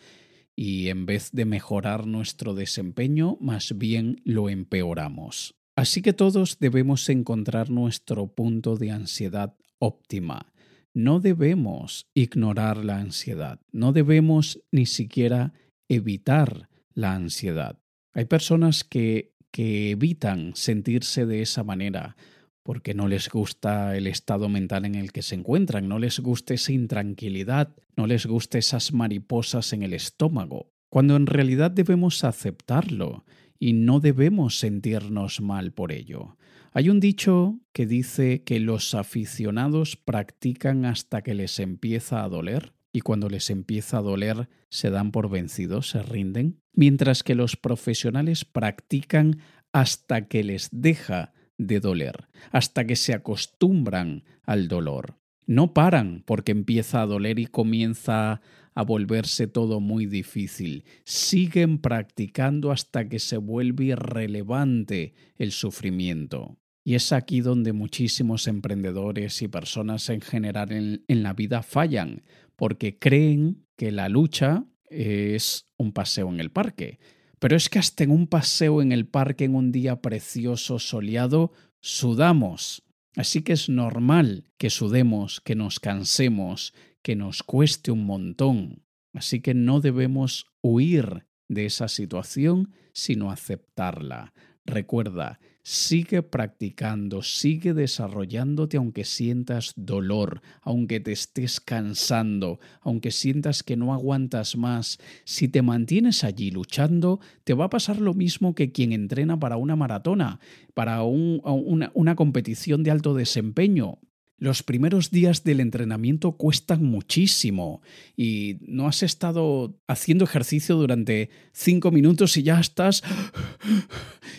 y 0.55 0.89
en 0.89 1.05
vez 1.05 1.31
de 1.31 1.45
mejorar 1.45 2.07
nuestro 2.07 2.53
desempeño, 2.53 3.37
más 3.41 3.77
bien 3.77 4.21
lo 4.23 4.49
empeoramos. 4.49 5.55
Así 5.75 6.01
que 6.01 6.13
todos 6.13 6.59
debemos 6.59 7.09
encontrar 7.09 7.69
nuestro 7.69 8.27
punto 8.27 8.77
de 8.77 8.91
ansiedad 8.91 9.55
óptima. 9.79 10.53
No 10.93 11.19
debemos 11.19 12.07
ignorar 12.13 12.85
la 12.85 12.99
ansiedad, 12.99 13.59
no 13.71 13.91
debemos 13.91 14.61
ni 14.71 14.85
siquiera 14.85 15.53
evitar 15.89 16.69
la 16.93 17.13
ansiedad. 17.13 17.79
Hay 18.13 18.25
personas 18.25 18.85
que 18.85 19.35
que 19.55 19.91
evitan 19.91 20.51
sentirse 20.53 21.25
de 21.25 21.41
esa 21.41 21.63
manera 21.63 22.17
porque 22.65 22.95
no 22.95 23.07
les 23.07 23.29
gusta 23.29 23.95
el 23.95 24.07
estado 24.07 24.49
mental 24.49 24.85
en 24.85 24.95
el 24.95 25.11
que 25.11 25.21
se 25.21 25.35
encuentran, 25.35 25.87
no 25.87 25.99
les 25.99 26.19
gusta 26.19 26.55
esa 26.55 26.71
intranquilidad, 26.71 27.75
no 27.95 28.07
les 28.07 28.25
gusta 28.25 28.57
esas 28.57 28.91
mariposas 28.91 29.71
en 29.71 29.83
el 29.83 29.93
estómago, 29.93 30.73
cuando 30.89 31.15
en 31.15 31.27
realidad 31.27 31.69
debemos 31.69 32.23
aceptarlo 32.23 33.23
y 33.59 33.73
no 33.73 33.99
debemos 33.99 34.57
sentirnos 34.57 35.41
mal 35.41 35.73
por 35.73 35.91
ello. 35.91 36.37
Hay 36.71 36.89
un 36.89 36.99
dicho 36.99 37.59
que 37.71 37.85
dice 37.85 38.41
que 38.41 38.59
los 38.59 38.95
aficionados 38.95 39.95
practican 39.95 40.85
hasta 40.85 41.21
que 41.21 41.35
les 41.35 41.59
empieza 41.59 42.23
a 42.23 42.29
doler 42.29 42.73
y 42.91 43.01
cuando 43.01 43.29
les 43.29 43.51
empieza 43.51 43.99
a 43.99 44.01
doler 44.01 44.49
se 44.71 44.89
dan 44.89 45.11
por 45.11 45.29
vencidos, 45.29 45.91
se 45.91 46.01
rinden, 46.01 46.61
mientras 46.73 47.21
que 47.21 47.35
los 47.35 47.57
profesionales 47.57 48.43
practican 48.43 49.37
hasta 49.71 50.27
que 50.27 50.43
les 50.43 50.69
deja 50.71 51.31
de 51.57 51.79
doler, 51.79 52.27
hasta 52.51 52.85
que 52.85 52.95
se 52.95 53.13
acostumbran 53.13 54.23
al 54.43 54.67
dolor. 54.67 55.17
No 55.47 55.73
paran 55.73 56.23
porque 56.25 56.51
empieza 56.51 57.01
a 57.01 57.05
doler 57.05 57.39
y 57.39 57.45
comienza 57.45 58.41
a 58.73 58.83
volverse 58.83 59.47
todo 59.47 59.79
muy 59.79 60.05
difícil. 60.05 60.83
Siguen 61.03 61.77
practicando 61.79 62.71
hasta 62.71 63.07
que 63.07 63.19
se 63.19 63.37
vuelve 63.37 63.85
irrelevante 63.85 65.13
el 65.37 65.51
sufrimiento. 65.51 66.57
Y 66.83 66.95
es 66.95 67.11
aquí 67.13 67.41
donde 67.41 67.73
muchísimos 67.73 68.47
emprendedores 68.47 69.41
y 69.41 69.47
personas 69.47 70.09
en 70.09 70.21
general 70.21 70.71
en, 70.71 71.03
en 71.07 71.23
la 71.23 71.33
vida 71.33 71.63
fallan, 71.63 72.23
porque 72.55 72.99
creen 72.99 73.65
que 73.75 73.91
la 73.91 74.09
lucha 74.09 74.65
es 74.89 75.65
un 75.77 75.93
paseo 75.93 76.29
en 76.29 76.39
el 76.39 76.51
parque. 76.51 76.99
Pero 77.39 77.55
es 77.55 77.69
que 77.69 77.79
hasta 77.79 78.03
en 78.03 78.11
un 78.11 78.27
paseo 78.27 78.81
en 78.81 78.91
el 78.91 79.07
parque 79.07 79.45
en 79.45 79.55
un 79.55 79.71
día 79.71 80.01
precioso, 80.01 80.79
soleado, 80.79 81.51
sudamos. 81.81 82.83
Así 83.15 83.41
que 83.41 83.53
es 83.53 83.69
normal 83.69 84.49
que 84.57 84.69
sudemos, 84.69 85.41
que 85.41 85.55
nos 85.55 85.79
cansemos, 85.79 86.73
que 87.01 87.15
nos 87.15 87.43
cueste 87.43 87.91
un 87.91 88.05
montón. 88.05 88.83
Así 89.13 89.39
que 89.39 89.53
no 89.53 89.79
debemos 89.79 90.47
huir 90.61 91.25
de 91.47 91.65
esa 91.65 91.87
situación, 91.87 92.73
sino 92.93 93.31
aceptarla. 93.31 94.33
Recuerda, 94.65 95.39
sigue 95.65 96.21
practicando, 96.21 97.23
sigue 97.23 97.73
desarrollándote 97.73 98.77
aunque 98.77 99.03
sientas 99.03 99.73
dolor, 99.75 100.43
aunque 100.61 100.99
te 100.99 101.11
estés 101.11 101.59
cansando, 101.59 102.59
aunque 102.81 103.09
sientas 103.09 103.63
que 103.63 103.75
no 103.75 103.91
aguantas 103.91 104.57
más. 104.57 104.99
Si 105.23 105.47
te 105.47 105.63
mantienes 105.63 106.23
allí 106.23 106.51
luchando, 106.51 107.19
te 107.43 107.55
va 107.55 107.65
a 107.65 107.69
pasar 107.71 107.99
lo 107.99 108.13
mismo 108.13 108.53
que 108.53 108.71
quien 108.71 108.93
entrena 108.93 109.39
para 109.39 109.57
una 109.57 109.75
maratona, 109.75 110.39
para 110.75 111.01
una, 111.01 112.15
competición 112.15 112.83
de 112.83 112.91
alto 112.91 113.15
desempeño. 113.15 113.97
Los 114.37 114.63
primeros 114.63 115.11
días 115.11 115.45
del 115.45 115.61
entrenamiento 115.61 116.33
cuestan 116.33 116.83
muchísimo 116.83 117.81
y 118.17 118.57
no 118.61 118.87
has 118.87 119.01
estado 119.01 119.79
haciendo 119.87 120.25
ejercicio 120.25 120.75
durante 120.75 121.29
cinco 121.53 121.89
minutos 121.89 122.35
y 122.35 122.43
ya 122.43 122.59
estás 122.59 123.01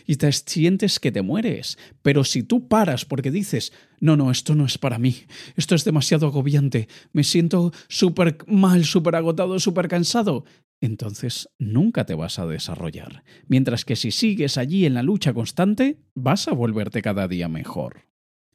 y 0.07 0.17
te 0.17 0.31
sientes 0.33 1.01
que 1.01 1.13
te 1.13 1.23
mueres. 1.23 1.79
Pero 2.03 2.25
si 2.25 2.43
tú 2.43 2.69
paras 2.69 3.07
porque 3.07 3.31
dices, 3.31 3.73
no, 3.99 4.17
no, 4.17 4.31
esto 4.31 4.55
no 4.55 4.67
es 4.67 4.77
para 4.77 4.99
mí, 4.99 5.17
esto 5.57 5.75
es 5.75 5.85
demasiado 5.85 6.27
agobiante, 6.27 6.89
me 7.13 7.25
siento 7.25 7.73
súper 7.89 8.37
mal, 8.47 8.85
súper 8.85 9.17
agotado, 9.17 9.59
súper 9.59 9.89
cansado, 9.89 10.45
entonces 10.83 11.49
nunca 11.59 12.05
te 12.05 12.15
vas 12.15 12.39
a 12.39 12.47
desarrollar. 12.47 13.25
Mientras 13.49 13.87
que 13.87 13.97
si 13.97 14.11
sigues 14.11 14.59
allí 14.59 14.85
en 14.85 14.93
la 14.93 15.03
lucha 15.03 15.33
constante, 15.33 16.01
vas 16.15 16.49
a 16.49 16.53
volverte 16.53 17.01
cada 17.01 17.29
día 17.29 17.49
mejor. 17.49 18.03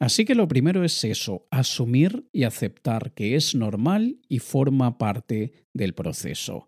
Así 0.01 0.25
que 0.25 0.33
lo 0.33 0.47
primero 0.47 0.83
es 0.83 1.03
eso, 1.03 1.45
asumir 1.51 2.27
y 2.33 2.41
aceptar 2.41 3.13
que 3.13 3.35
es 3.35 3.53
normal 3.53 4.17
y 4.27 4.39
forma 4.39 4.97
parte 4.97 5.51
del 5.75 5.93
proceso. 5.93 6.67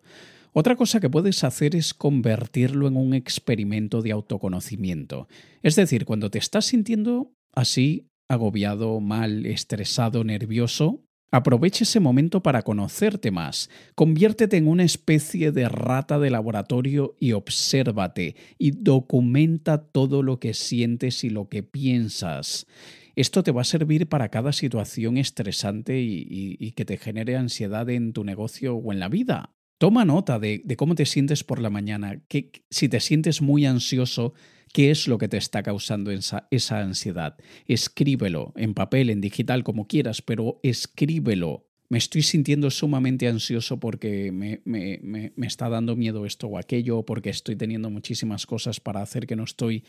Otra 0.51 0.75
cosa 0.75 0.99
que 0.99 1.09
puedes 1.09 1.43
hacer 1.43 1.75
es 1.75 1.95
convertirlo 1.95 2.87
en 2.87 2.95
un 2.95 3.15
experimento 3.15 4.03
de 4.03 4.11
autoconocimiento. 4.11 5.27
Es 5.63 5.75
decir, 5.75 6.05
cuando 6.05 6.29
te 6.29 6.37
estás 6.37 6.65
sintiendo 6.65 7.33
así, 7.51 8.07
agobiado, 8.29 8.99
mal, 8.99 9.47
estresado, 9.47 10.23
nervioso, 10.23 11.03
aprovecha 11.31 11.85
ese 11.85 11.99
momento 11.99 12.43
para 12.43 12.61
conocerte 12.61 13.31
más. 13.31 13.67
Conviértete 13.95 14.57
en 14.57 14.67
una 14.67 14.83
especie 14.83 15.51
de 15.51 15.69
rata 15.69 16.19
de 16.19 16.29
laboratorio 16.29 17.15
y 17.19 17.31
obsérvate 17.31 18.35
y 18.59 18.69
documenta 18.69 19.79
todo 19.87 20.21
lo 20.21 20.39
que 20.39 20.53
sientes 20.53 21.23
y 21.23 21.31
lo 21.31 21.49
que 21.49 21.63
piensas. 21.63 22.67
Esto 23.15 23.43
te 23.43 23.51
va 23.51 23.61
a 23.61 23.65
servir 23.65 24.07
para 24.07 24.29
cada 24.29 24.53
situación 24.53 25.17
estresante 25.17 26.01
y, 26.01 26.71
que 26.71 26.85
te 26.85 26.97
genere 26.97 27.35
ansiedad 27.35 27.89
en 27.89 28.13
tu 28.13 28.23
negocio 28.23 28.75
o 28.75 28.91
en 28.91 28.99
la 28.99 29.09
vida. 29.09 29.53
Toma 29.77 30.05
nota 30.05 30.39
de, 30.39 30.63
cómo 30.77 30.95
te 30.95 31.05
sientes 31.05 31.43
por 31.43 31.59
la 31.59 31.69
mañana, 31.69 32.23
que, 32.27 32.51
si 32.69 32.89
te 32.89 32.99
sientes 32.99 33.41
muy 33.41 33.65
ansioso, 33.65 34.33
qué 34.71 34.89
es 34.89 35.07
lo 35.07 35.17
que 35.17 35.27
te 35.27 35.37
está 35.37 35.61
causando 35.61 36.11
esa, 36.11 36.47
ansiedad. 36.79 37.37
Escríbelo 37.67 38.53
en 38.55 38.73
papel, 38.73 39.09
en 39.09 39.21
digital, 39.21 39.63
como 39.63 39.87
quieras, 39.87 40.21
pero 40.21 40.59
escríbelo 40.63 41.67
me 41.89 41.99
estoy 41.99 42.23
sintiendo 42.23 42.71
sumamente 42.71 43.27
ansioso 43.27 43.79
porque 43.79 44.31
me, 44.31 45.31
está 45.45 45.69
dando 45.69 45.95
miedo 45.95 46.25
esto 46.25 46.47
o 46.47 46.57
aquello, 46.57 47.03
porque 47.03 47.29
estoy 47.29 47.55
teniendo 47.55 47.91
muchísimas 47.91 48.47
cosas 48.47 48.79
para 48.79 49.03
hacer 49.03 49.27
que 49.27 49.35
no 49.35 49.43
estoy 49.43 49.83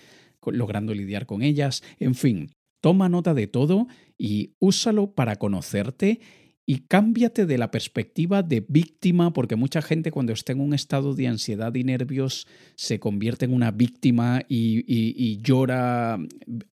logrando 0.45 0.93
lidiar 0.93 1.25
con 1.25 1.40
ellas. 1.40 1.83
En 1.99 2.14
fin, 2.14 2.50
Toma 2.85 3.09
nota 3.09 3.33
de 3.33 3.47
todo 3.47 3.88
y 4.19 4.57
úsalo 4.59 5.14
para 5.14 5.37
conocerte 5.37 6.21
y 6.67 6.81
cámbiate 6.81 7.47
de 7.47 7.57
la 7.57 7.71
perspectiva 7.71 8.43
de 8.43 8.62
víctima, 8.69 9.33
porque 9.33 9.57
mucha 9.57 9.81
gente 9.81 10.11
cuando 10.11 10.35
está 10.35 10.53
en 10.53 10.61
un 10.61 10.75
estado 10.75 11.14
de 11.14 11.26
ansiedad 11.26 11.75
y 11.75 11.83
nervios 11.83 12.47
se 12.75 13.00
convierte 13.00 13.47
en 13.47 13.55
una 13.55 13.71
víctima 13.71 14.43
y, 14.50 15.38
llora, 15.38 16.19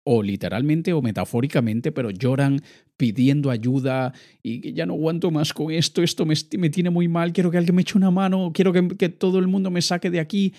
o 0.05 0.23
literalmente 0.23 0.93
o 0.93 1.01
metafóricamente, 1.01 1.91
pero 1.91 2.09
lloran 2.09 2.61
pidiendo 2.95 3.51
ayuda 3.51 4.13
y 4.41 4.71
ya 4.71 4.85
no 4.85 4.93
aguanto 4.93 5.29
más 5.29 5.51
con 5.51 5.73
esto, 5.73 6.01
esto 6.01 6.25
me, 6.25 6.35
tiene 6.69 6.89
muy 6.89 7.09
mal, 7.09 7.33
quiero 7.33 7.51
que 7.51 7.57
alguien 7.57 7.75
me 7.75 7.81
eche 7.81 7.97
una 7.97 8.11
mano, 8.11 8.53
quiero 8.53 8.71
que 8.71 9.09
todo 9.09 9.39
el 9.39 9.47
mundo 9.47 9.71
me 9.71 9.81
saque 9.81 10.09
de 10.09 10.21
aquí. 10.21 10.53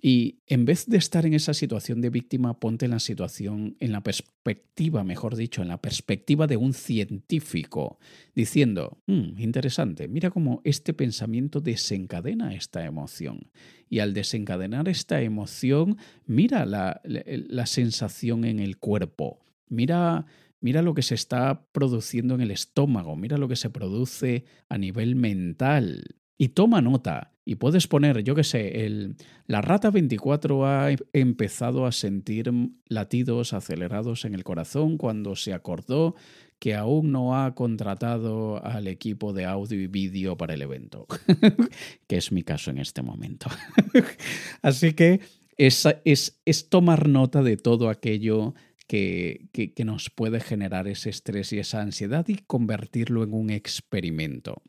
Y 0.00 0.38
en 0.46 0.64
vez 0.64 0.86
de 0.86 0.96
estar 0.96 1.26
en 1.26 1.34
esa 1.34 1.54
situación 1.54 2.00
de 2.00 2.10
víctima, 2.10 2.60
ponte 2.60 2.84
en 2.84 2.92
la 2.92 3.00
situación, 3.00 3.76
en 3.80 3.90
la 3.90 4.00
perspectiva, 4.00 5.02
mejor 5.02 5.34
dicho, 5.34 5.60
en 5.60 5.68
la 5.68 5.82
perspectiva 5.82 6.46
de 6.46 6.56
un 6.56 6.72
científico, 6.72 7.98
diciendo, 8.34 9.02
mm, 9.06 9.40
interesante, 9.40 10.06
mira 10.06 10.30
cómo 10.30 10.60
este 10.62 10.94
pensamiento 10.94 11.60
desencadena 11.60 12.54
esta 12.54 12.84
emoción. 12.84 13.50
Y 13.90 13.98
al 13.98 14.14
desencadenar 14.14 14.88
esta 14.88 15.20
emoción, 15.20 15.96
mira 16.26 16.64
la, 16.64 17.00
la 17.04 17.66
sensación 17.66 18.44
en 18.44 18.60
el 18.60 18.78
cuerpo, 18.78 19.40
mira 19.68 20.26
Mira 20.60 20.82
lo 20.82 20.94
que 20.94 21.02
se 21.02 21.14
está 21.14 21.66
produciendo 21.70 22.34
en 22.34 22.40
el 22.40 22.50
estómago, 22.50 23.14
mira 23.14 23.38
lo 23.38 23.46
que 23.46 23.56
se 23.56 23.70
produce 23.70 24.44
a 24.68 24.76
nivel 24.76 25.14
mental. 25.14 26.16
Y 26.38 26.50
toma 26.50 26.80
nota. 26.80 27.32
Y 27.44 27.56
puedes 27.56 27.86
poner, 27.88 28.22
yo 28.22 28.34
qué 28.34 28.44
sé, 28.44 28.84
el, 28.84 29.16
la 29.46 29.60
rata 29.60 29.90
24 29.90 30.66
ha 30.66 30.90
em, 30.90 30.98
empezado 31.12 31.86
a 31.86 31.92
sentir 31.92 32.52
latidos 32.86 33.52
acelerados 33.52 34.24
en 34.24 34.34
el 34.34 34.44
corazón 34.44 34.98
cuando 34.98 35.34
se 35.34 35.52
acordó 35.52 36.14
que 36.58 36.74
aún 36.74 37.12
no 37.12 37.36
ha 37.36 37.54
contratado 37.54 38.64
al 38.64 38.86
equipo 38.86 39.32
de 39.32 39.44
audio 39.46 39.80
y 39.80 39.86
vídeo 39.86 40.36
para 40.36 40.54
el 40.54 40.62
evento, 40.62 41.06
que 42.06 42.16
es 42.16 42.32
mi 42.32 42.42
caso 42.42 42.70
en 42.70 42.78
este 42.78 43.02
momento. 43.02 43.48
Así 44.62 44.92
que 44.92 45.20
es, 45.56 45.86
es, 46.04 46.40
es 46.44 46.68
tomar 46.68 47.08
nota 47.08 47.42
de 47.42 47.56
todo 47.56 47.88
aquello 47.88 48.54
que, 48.86 49.48
que, 49.52 49.84
nos 49.84 50.08
puede 50.08 50.40
generar 50.40 50.88
ese 50.88 51.10
estrés 51.10 51.52
y 51.52 51.58
esa 51.58 51.82
ansiedad 51.82 52.26
y 52.28 52.36
convertirlo 52.36 53.22
en 53.22 53.34
un 53.34 53.50
experimento. 53.50 54.62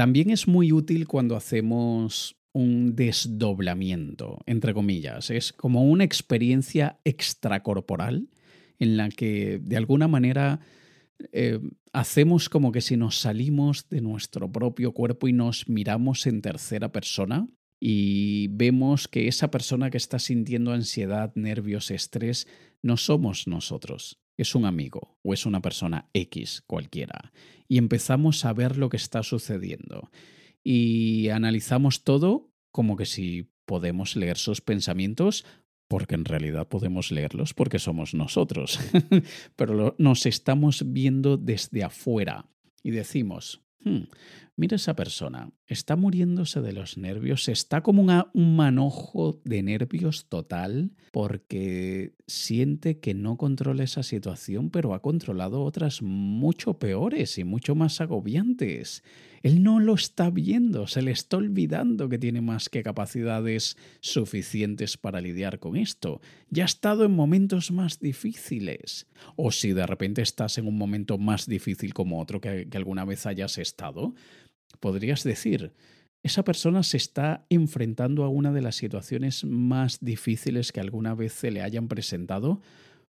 También 0.00 0.30
es 0.30 0.48
muy 0.48 0.72
útil 0.72 1.06
cuando 1.06 1.36
hacemos 1.36 2.34
un 2.54 2.96
desdoblamiento, 2.96 4.38
entre 4.46 4.72
comillas. 4.72 5.28
Es 5.28 5.52
como 5.52 5.84
una 5.84 6.04
experiencia 6.04 6.98
extracorporal 7.04 8.30
en 8.78 8.96
la 8.96 9.10
que 9.10 9.60
de 9.62 9.76
alguna 9.76 10.08
manera 10.08 10.60
eh, 11.32 11.60
hacemos 11.92 12.48
como 12.48 12.72
que 12.72 12.80
si 12.80 12.96
nos 12.96 13.18
salimos 13.18 13.90
de 13.90 14.00
nuestro 14.00 14.50
propio 14.50 14.92
cuerpo 14.92 15.28
y 15.28 15.34
nos 15.34 15.68
miramos 15.68 16.26
en 16.26 16.40
tercera 16.40 16.90
persona 16.92 17.46
y 17.78 18.48
vemos 18.48 19.06
que 19.06 19.28
esa 19.28 19.50
persona 19.50 19.90
que 19.90 19.98
está 19.98 20.18
sintiendo 20.18 20.72
ansiedad, 20.72 21.30
nervios, 21.34 21.90
estrés, 21.90 22.48
no 22.82 22.96
somos 22.96 23.46
nosotros, 23.46 24.18
es 24.42 24.54
un 24.54 24.64
amigo 24.64 25.18
o 25.22 25.34
es 25.34 25.46
una 25.46 25.60
persona 25.60 26.08
X 26.12 26.62
cualquiera. 26.66 27.32
Y 27.68 27.78
empezamos 27.78 28.44
a 28.44 28.52
ver 28.52 28.76
lo 28.76 28.88
que 28.88 28.96
está 28.96 29.22
sucediendo. 29.22 30.10
Y 30.62 31.28
analizamos 31.28 32.04
todo 32.04 32.50
como 32.72 32.96
que 32.96 33.06
si 33.06 33.50
podemos 33.66 34.16
leer 34.16 34.36
sus 34.36 34.60
pensamientos, 34.60 35.44
porque 35.88 36.14
en 36.14 36.24
realidad 36.24 36.68
podemos 36.68 37.10
leerlos 37.10 37.54
porque 37.54 37.78
somos 37.78 38.14
nosotros. 38.14 38.78
Pero 39.56 39.94
nos 39.98 40.26
estamos 40.26 40.92
viendo 40.92 41.36
desde 41.36 41.82
afuera 41.82 42.46
y 42.82 42.90
decimos, 42.90 43.62
hmm, 43.84 44.04
mira 44.60 44.76
esa 44.76 44.94
persona, 44.94 45.50
está 45.66 45.96
muriéndose 45.96 46.60
de 46.60 46.74
los 46.74 46.98
nervios, 46.98 47.48
está 47.48 47.82
como 47.82 48.02
un 48.34 48.56
manojo 48.56 49.40
de 49.42 49.62
nervios 49.62 50.28
total 50.28 50.92
porque 51.12 52.14
siente 52.26 53.00
que 53.00 53.14
no 53.14 53.38
controla 53.38 53.84
esa 53.84 54.02
situación, 54.02 54.68
pero 54.68 54.92
ha 54.92 55.00
controlado 55.00 55.62
otras 55.64 56.02
mucho 56.02 56.78
peores 56.78 57.38
y 57.38 57.44
mucho 57.44 57.74
más 57.74 58.02
agobiantes. 58.02 59.02
Él 59.42 59.62
no 59.62 59.80
lo 59.80 59.94
está 59.94 60.28
viendo, 60.28 60.86
se 60.86 61.00
le 61.00 61.12
está 61.12 61.38
olvidando 61.38 62.10
que 62.10 62.18
tiene 62.18 62.42
más 62.42 62.68
que 62.68 62.82
capacidades 62.82 63.78
suficientes 64.00 64.98
para 64.98 65.22
lidiar 65.22 65.58
con 65.58 65.76
esto. 65.76 66.20
Ya 66.50 66.64
ha 66.64 66.66
estado 66.66 67.04
en 67.04 67.12
momentos 67.12 67.70
más 67.70 68.00
difíciles. 68.00 69.06
O 69.36 69.50
si 69.50 69.72
de 69.72 69.86
repente 69.86 70.20
estás 70.20 70.58
en 70.58 70.66
un 70.66 70.76
momento 70.76 71.16
más 71.16 71.46
difícil 71.46 71.94
como 71.94 72.20
otro 72.20 72.40
que, 72.40 72.68
alguna 72.74 73.06
vez 73.06 73.24
hayas 73.24 73.56
estado, 73.56 74.14
podrías 74.78 75.24
decir, 75.24 75.72
esa 76.22 76.44
persona 76.44 76.82
se 76.82 76.98
está 76.98 77.46
enfrentando 77.48 78.24
a 78.24 78.28
una 78.28 78.52
de 78.52 78.60
las 78.60 78.76
situaciones 78.76 79.44
más 79.44 79.98
difíciles 80.00 80.70
que 80.70 80.80
alguna 80.80 81.14
vez 81.14 81.32
se 81.32 81.50
le 81.50 81.62
hayan 81.62 81.88
presentado, 81.88 82.60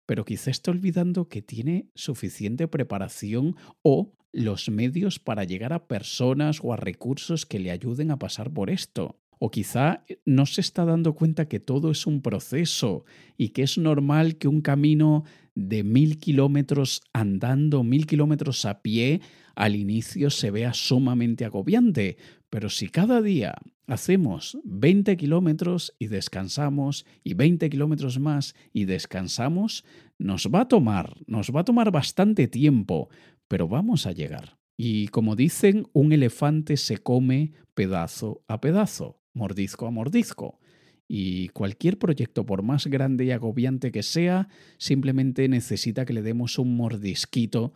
pero 0.06 0.26
quizá 0.26 0.52
está 0.52 0.72
olvidando 0.72 1.30
que 1.30 1.42
tiene 1.42 1.90
suficiente 1.96 2.68
preparación 2.68 3.56
o 3.82 4.14
los 4.34 4.70
medios 4.70 5.20
para 5.20 5.46
llegar 5.46 5.74
a 5.74 5.88
personas 5.88 6.60
o 6.62 6.74
a 6.74 6.78
recursos 6.78 7.46
que 7.46 7.60
le 7.60 7.72
ayuden 7.72 8.12
a 8.12 8.20
pasar 8.20 8.52
por 8.52 8.70
esto. 8.70 9.20
O 9.39 9.52
quizá 9.52 10.04
no 10.26 10.46
se 10.46 10.62
está 10.62 10.84
dando 10.84 11.13
cuenta 11.13 11.48
que 11.48 11.60
todo 11.60 11.91
es 11.91 12.08
un 12.08 12.22
proceso 12.22 13.06
y 13.38 13.50
que 13.50 13.63
es 13.63 13.78
normal 13.78 14.38
que 14.38 14.48
un 14.48 14.62
camino 14.62 15.24
de 15.54 15.84
mil 15.84 16.17
kilómetros 16.17 17.02
andando, 17.13 17.84
mil 17.84 18.08
kilómetros 18.08 18.65
a 18.65 18.82
pie, 18.82 19.22
al 19.58 19.76
inicio 19.76 20.30
se 20.30 20.52
vea 20.52 20.72
sumamente 20.74 21.43
agobiante, 21.43 22.17
pero 22.52 22.70
si 22.70 22.89
cada 22.89 23.24
día 23.24 23.56
hacemos 23.88 24.60
20 24.63 25.17
kilómetros 25.17 25.96
y 25.98 26.08
descansamos 26.08 27.08
y 27.24 27.34
20 27.34 27.67
kilómetros 27.72 28.20
más 28.20 28.54
y 28.72 28.86
descansamos, 28.86 29.84
nos 30.20 30.48
va 30.54 30.62
a 30.62 30.67
tomar, 30.67 31.15
nos 31.26 31.50
va 31.50 31.62
a 31.62 31.65
tomar 31.65 31.89
bastante 31.89 32.48
tiempo, 32.48 33.10
pero 33.48 33.67
vamos 33.67 34.06
a 34.06 34.12
llegar. 34.12 34.60
Y 34.78 35.08
como 35.08 35.36
dicen, 35.36 35.88
un 35.91 36.13
elefante 36.13 36.78
se 36.78 37.00
come 37.00 37.54
pedazo 37.74 38.43
a 38.48 38.62
pedazo, 38.62 39.20
mordisco 39.34 39.88
a 39.88 39.91
mordisco. 39.91 40.60
Y 41.08 41.48
cualquier 41.50 41.98
proyecto, 41.98 42.46
por 42.46 42.62
más 42.62 42.86
grande 42.86 43.26
y 43.26 43.32
agobiante 43.32 43.91
que 43.91 44.04
sea, 44.04 44.50
simplemente 44.78 45.48
necesita 45.48 46.06
que 46.06 46.13
le 46.13 46.22
demos 46.22 46.60
un 46.60 46.76
mordisquito, 46.76 47.74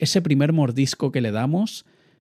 ese 0.00 0.22
primer 0.22 0.52
mordisco 0.52 1.12
que 1.12 1.20
le 1.20 1.30
damos, 1.30 1.84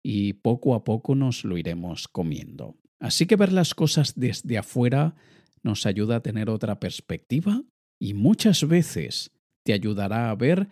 y 0.04 0.34
poco 0.34 0.76
a 0.76 0.84
poco 0.84 1.16
nos 1.16 1.44
lo 1.44 1.58
iremos 1.58 2.08
comiendo. 2.08 2.78
Así 3.00 3.26
que 3.26 3.36
ver 3.36 3.54
las 3.54 3.76
cosas 3.76 4.14
desde 4.16 4.58
afuera 4.58 5.16
nos 5.64 5.86
ayuda 5.86 6.18
a 6.18 6.22
tener 6.22 6.50
otra 6.50 6.80
perspectiva 6.80 7.64
y 8.00 8.14
muchas 8.14 8.68
veces 8.68 9.32
te 9.64 9.74
ayudará 9.74 10.30
a 10.30 10.36
ver 10.36 10.70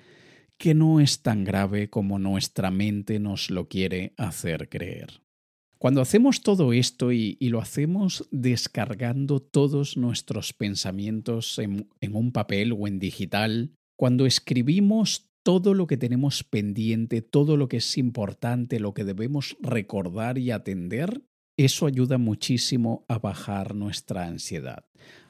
que 0.58 0.74
no 0.74 1.00
es 1.00 1.22
tan 1.22 1.44
grave 1.44 1.90
como 1.90 2.20
nuestra 2.20 2.72
mente 2.72 3.20
nos 3.20 3.52
lo 3.52 3.68
quiere 3.68 4.14
hacer 4.18 4.70
creer. 4.70 5.22
Cuando 5.78 6.02
hacemos 6.02 6.42
todo 6.42 6.74
esto 6.74 7.12
y, 7.12 7.38
lo 7.40 7.62
hacemos 7.62 8.28
descargando 8.32 9.40
todos 9.40 9.96
nuestros 9.96 10.54
pensamientos 10.54 11.60
en, 11.60 11.88
en 12.02 12.16
un 12.16 12.32
papel 12.32 12.74
o 12.74 12.88
en 12.88 12.98
digital, 12.98 13.76
cuando 13.96 14.26
escribimos 14.26 15.30
todo 15.48 15.74
lo 15.74 15.88
que 15.88 15.96
tenemos 15.96 16.44
pendiente, 16.44 17.22
todo 17.22 17.56
lo 17.56 17.70
que 17.70 17.78
es 17.78 17.98
importante, 17.98 18.82
lo 18.82 18.94
que 18.94 19.06
debemos 19.06 19.56
recordar 19.62 20.38
y 20.38 20.52
atender, 20.52 21.22
eso 21.56 21.86
ayuda 21.86 22.18
muchísimo 22.18 23.06
a 23.08 23.18
bajar 23.18 23.74
nuestra 23.74 24.28
ansiedad. 24.28 24.84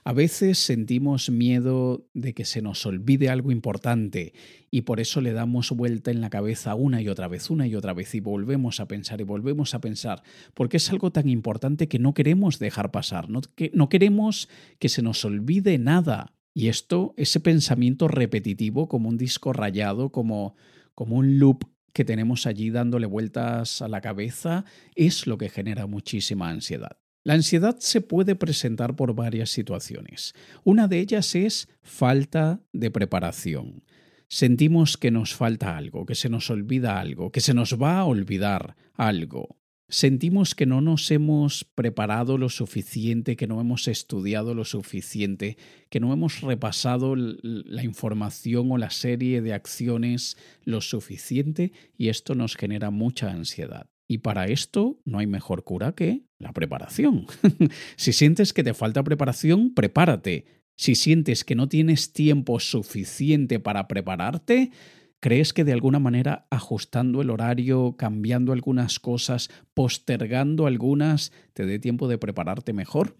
A 0.03 0.13
veces 0.13 0.57
sentimos 0.57 1.29
miedo 1.29 2.07
de 2.15 2.33
que 2.33 2.45
se 2.45 2.63
nos 2.63 2.83
olvide 2.87 3.29
algo 3.29 3.51
importante 3.51 4.33
y 4.71 4.81
por 4.81 4.99
eso 4.99 5.21
le 5.21 5.33
damos 5.33 5.69
vuelta 5.69 6.09
en 6.09 6.19
la 6.19 6.31
cabeza 6.31 6.73
una 6.73 6.99
y 6.99 7.09
otra 7.09 7.27
vez, 7.27 7.51
una 7.51 7.67
y 7.67 7.75
otra 7.75 7.93
vez 7.93 8.15
y 8.15 8.19
volvemos 8.19 8.79
a 8.79 8.87
pensar 8.87 9.21
y 9.21 9.23
volvemos 9.23 9.75
a 9.75 9.81
pensar, 9.81 10.23
porque 10.55 10.77
es 10.77 10.89
algo 10.89 11.11
tan 11.11 11.29
importante 11.29 11.87
que 11.87 11.99
no 11.99 12.15
queremos 12.15 12.57
dejar 12.57 12.89
pasar, 12.89 13.29
no, 13.29 13.41
que 13.55 13.69
no 13.75 13.87
queremos 13.87 14.49
que 14.79 14.89
se 14.89 15.03
nos 15.03 15.23
olvide 15.25 15.77
nada. 15.77 16.33
Y 16.57 16.69
esto, 16.69 17.13
ese 17.17 17.39
pensamiento 17.39 18.07
repetitivo 18.07 18.87
como 18.87 19.09
un 19.09 19.17
disco 19.19 19.53
rayado, 19.53 20.11
como, 20.11 20.55
como 20.95 21.17
un 21.17 21.37
loop 21.37 21.65
que 21.93 22.03
tenemos 22.03 22.47
allí 22.47 22.71
dándole 22.71 23.05
vueltas 23.05 23.83
a 23.83 23.87
la 23.87 24.01
cabeza 24.01 24.65
es 24.95 25.27
lo 25.27 25.37
que 25.37 25.49
genera 25.49 25.85
muchísima 25.85 26.49
ansiedad. 26.49 26.97
La 27.23 27.35
ansiedad 27.35 27.75
se 27.77 28.01
puede 28.01 28.33
presentar 28.33 28.95
por 28.95 29.13
varias 29.13 29.51
situaciones. 29.51 30.33
Una 30.63 30.87
de 30.87 30.97
ellas 30.97 31.35
es 31.35 31.69
falta 31.83 32.59
de 32.73 32.89
preparación. 32.89 33.83
Sentimos 34.27 34.97
que 34.97 35.11
nos 35.11 35.35
falta 35.35 35.77
algo, 35.77 36.07
que 36.07 36.15
se 36.15 36.27
nos 36.27 36.49
olvida 36.49 36.99
algo, 36.99 37.31
que 37.31 37.41
se 37.41 37.53
nos 37.53 37.79
va 37.79 37.99
a 37.99 38.05
olvidar 38.05 38.75
algo. 38.95 39.59
Sentimos 39.89 40.53
que 40.53 40.65
no 40.65 40.81
nos 40.81 41.09
hemos 41.11 41.63
preparado 41.63 42.37
lo 42.37 42.49
suficiente, 42.49 43.37
que 43.37 43.47
no 43.47 43.61
hemos 43.61 43.87
estudiado 43.87 44.53
lo 44.53 44.65
suficiente, 44.65 45.57
que 45.89 46.01
no 46.01 46.11
hemos 46.11 46.41
repasado 46.41 47.15
la 47.15 47.83
información 47.85 48.69
o 48.69 48.77
la 48.77 48.89
serie 48.89 49.41
de 49.41 49.53
acciones 49.53 50.35
lo 50.65 50.81
suficiente 50.81 51.71
y 51.97 52.09
esto 52.09 52.35
nos 52.35 52.57
genera 52.57 52.91
mucha 52.91 53.31
ansiedad. 53.31 53.89
Y 54.09 54.17
para 54.17 54.47
esto 54.47 54.99
no 55.05 55.19
hay 55.19 55.27
mejor 55.27 55.63
cura 55.63 55.93
que 55.93 56.23
la 56.37 56.51
preparación. 56.51 57.25
si 57.95 58.11
sientes 58.11 58.51
que 58.51 58.65
te 58.65 58.73
falta 58.73 59.03
preparación, 59.03 59.73
prepárate. 59.73 60.45
Si 60.75 60.95
sientes 60.95 61.45
que 61.45 61.55
no 61.55 61.69
tienes 61.69 62.11
tiempo 62.11 62.59
suficiente 62.59 63.59
para 63.61 63.87
prepararte, 63.87 64.71
¿Crees 65.19 65.53
que 65.53 65.63
de 65.63 65.73
alguna 65.73 65.99
manera 65.99 66.47
ajustando 66.51 67.21
el 67.21 67.29
horario, 67.29 67.95
cambiando 67.97 68.53
algunas 68.53 68.99
cosas, 68.99 69.49
postergando 69.73 70.67
algunas, 70.67 71.31
te 71.53 71.65
dé 71.65 71.79
tiempo 71.79 72.07
de 72.07 72.17
prepararte 72.17 72.73
mejor? 72.73 73.15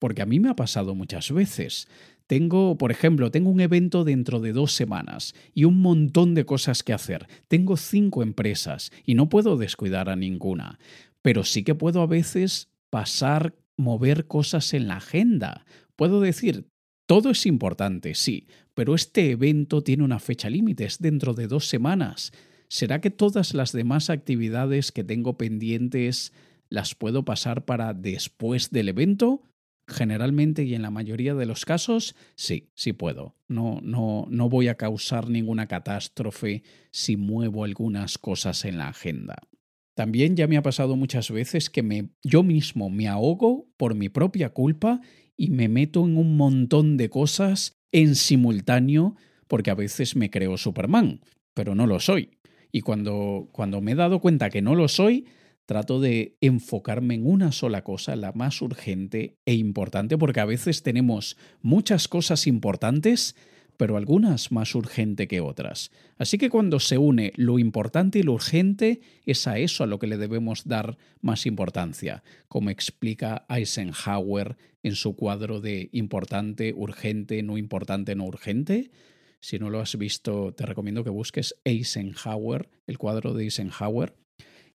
porque 0.00 0.22
a 0.22 0.26
mí 0.26 0.40
me 0.40 0.48
ha 0.48 0.56
pasado 0.56 0.96
muchas 0.96 1.30
veces. 1.30 1.86
Tengo, 2.26 2.76
por 2.78 2.90
ejemplo, 2.90 3.30
tengo 3.30 3.50
un 3.50 3.60
evento 3.60 4.02
dentro 4.02 4.40
de 4.40 4.52
dos 4.52 4.72
semanas 4.72 5.34
y 5.54 5.64
un 5.64 5.80
montón 5.80 6.34
de 6.34 6.44
cosas 6.44 6.82
que 6.82 6.92
hacer. 6.92 7.28
Tengo 7.46 7.76
cinco 7.76 8.22
empresas 8.22 8.90
y 9.04 9.14
no 9.14 9.28
puedo 9.28 9.56
descuidar 9.56 10.08
a 10.08 10.16
ninguna. 10.16 10.78
Pero 11.22 11.44
sí 11.44 11.62
que 11.62 11.74
puedo 11.74 12.00
a 12.00 12.06
veces 12.06 12.70
pasar, 12.88 13.54
mover 13.76 14.26
cosas 14.26 14.72
en 14.74 14.88
la 14.88 14.96
agenda. 14.96 15.66
Puedo 15.96 16.20
decir, 16.20 16.66
todo 17.06 17.30
es 17.30 17.44
importante, 17.44 18.14
sí, 18.14 18.46
pero 18.80 18.94
este 18.94 19.32
evento 19.32 19.82
tiene 19.82 20.04
una 20.04 20.18
fecha 20.18 20.48
límite, 20.48 20.86
es 20.86 21.00
dentro 21.00 21.34
de 21.34 21.48
dos 21.48 21.68
semanas. 21.68 22.32
¿Será 22.66 23.02
que 23.02 23.10
todas 23.10 23.52
las 23.52 23.72
demás 23.72 24.08
actividades 24.08 24.90
que 24.90 25.04
tengo 25.04 25.36
pendientes 25.36 26.32
las 26.70 26.94
puedo 26.94 27.22
pasar 27.26 27.66
para 27.66 27.92
después 27.92 28.70
del 28.70 28.88
evento? 28.88 29.42
Generalmente 29.86 30.64
y 30.64 30.74
en 30.74 30.80
la 30.80 30.90
mayoría 30.90 31.34
de 31.34 31.44
los 31.44 31.66
casos, 31.66 32.16
sí, 32.36 32.70
sí 32.74 32.94
puedo. 32.94 33.36
No, 33.48 33.80
no, 33.82 34.26
no 34.30 34.48
voy 34.48 34.68
a 34.68 34.76
causar 34.76 35.28
ninguna 35.28 35.66
catástrofe 35.66 36.62
si 36.90 37.18
muevo 37.18 37.64
algunas 37.64 38.16
cosas 38.16 38.64
en 38.64 38.78
la 38.78 38.88
agenda. 38.88 39.36
También 39.92 40.36
ya 40.36 40.46
me 40.46 40.56
ha 40.56 40.62
pasado 40.62 40.96
muchas 40.96 41.30
veces 41.30 41.68
que 41.68 41.82
me, 41.82 42.14
yo 42.24 42.42
mismo 42.42 42.88
me 42.88 43.08
ahogo 43.08 43.68
por 43.76 43.94
mi 43.94 44.08
propia 44.08 44.54
culpa 44.54 45.02
y 45.36 45.50
me 45.50 45.68
meto 45.68 46.06
en 46.06 46.16
un 46.16 46.38
montón 46.38 46.96
de 46.96 47.10
cosas 47.10 47.76
en 47.92 48.14
simultáneo 48.14 49.16
porque 49.46 49.70
a 49.70 49.74
veces 49.74 50.16
me 50.16 50.30
creo 50.30 50.56
Superman, 50.56 51.20
pero 51.54 51.74
no 51.74 51.86
lo 51.86 51.98
soy. 52.00 52.30
Y 52.72 52.82
cuando, 52.82 53.48
cuando 53.52 53.80
me 53.80 53.92
he 53.92 53.96
dado 53.96 54.20
cuenta 54.20 54.48
que 54.48 54.62
no 54.62 54.74
lo 54.74 54.86
soy, 54.86 55.26
trato 55.66 56.00
de 56.00 56.36
enfocarme 56.40 57.14
en 57.14 57.26
una 57.26 57.52
sola 57.52 57.82
cosa, 57.82 58.16
la 58.16 58.32
más 58.32 58.62
urgente 58.62 59.36
e 59.44 59.54
importante, 59.54 60.18
porque 60.18 60.40
a 60.40 60.44
veces 60.44 60.82
tenemos 60.82 61.36
muchas 61.62 62.08
cosas 62.08 62.46
importantes, 62.46 63.36
pero 63.80 63.96
algunas 63.96 64.52
más 64.52 64.74
urgentes 64.74 65.26
que 65.26 65.40
otras. 65.40 65.90
Así 66.18 66.36
que 66.36 66.50
cuando 66.50 66.80
se 66.80 66.98
une 66.98 67.32
lo 67.36 67.58
importante 67.58 68.18
y 68.18 68.22
lo 68.22 68.34
urgente, 68.34 69.00
es 69.24 69.46
a 69.46 69.56
eso 69.56 69.82
a 69.82 69.86
lo 69.86 69.98
que 69.98 70.06
le 70.06 70.18
debemos 70.18 70.68
dar 70.68 70.98
más 71.22 71.46
importancia, 71.46 72.22
como 72.46 72.68
explica 72.68 73.46
Eisenhower 73.48 74.58
en 74.82 74.96
su 74.96 75.16
cuadro 75.16 75.62
de 75.62 75.88
importante, 75.92 76.74
urgente, 76.76 77.42
no 77.42 77.56
importante, 77.56 78.14
no 78.14 78.26
urgente. 78.26 78.90
Si 79.40 79.58
no 79.58 79.70
lo 79.70 79.80
has 79.80 79.96
visto, 79.96 80.52
te 80.52 80.66
recomiendo 80.66 81.02
que 81.02 81.08
busques 81.08 81.54
Eisenhower, 81.64 82.68
el 82.86 82.98
cuadro 82.98 83.32
de 83.32 83.44
Eisenhower. 83.44 84.14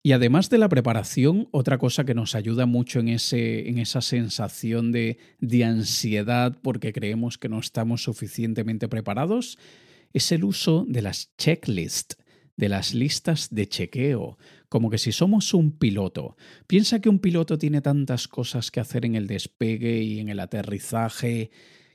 Y 0.04 0.12
además 0.12 0.50
de 0.50 0.58
la 0.58 0.68
preparación, 0.68 1.48
otra 1.52 1.78
cosa 1.78 2.04
que 2.04 2.14
nos 2.14 2.34
ayuda 2.34 2.66
mucho 2.66 2.98
en, 2.98 3.08
ese, 3.08 3.68
en 3.68 3.78
esa 3.78 4.00
sensación 4.00 4.90
de, 4.90 5.18
de 5.38 5.64
ansiedad 5.64 6.58
porque 6.60 6.92
creemos 6.92 7.38
que 7.38 7.48
no 7.48 7.60
estamos 7.60 8.02
suficientemente 8.02 8.88
preparados 8.88 9.58
es 10.12 10.32
el 10.32 10.44
uso 10.44 10.84
de 10.88 11.02
las 11.02 11.34
checklists, 11.36 12.16
de 12.56 12.68
las 12.68 12.94
listas 12.94 13.48
de 13.50 13.68
chequeo, 13.68 14.38
como 14.68 14.90
que 14.90 14.98
si 14.98 15.12
somos 15.12 15.54
un 15.54 15.78
piloto. 15.78 16.36
Piensa 16.66 17.00
que 17.00 17.08
un 17.08 17.18
piloto 17.18 17.56
tiene 17.56 17.80
tantas 17.80 18.28
cosas 18.28 18.70
que 18.70 18.80
hacer 18.80 19.06
en 19.06 19.14
el 19.14 19.26
despegue 19.26 20.02
y 20.02 20.18
en 20.18 20.28
el 20.28 20.40
aterrizaje 20.40 21.50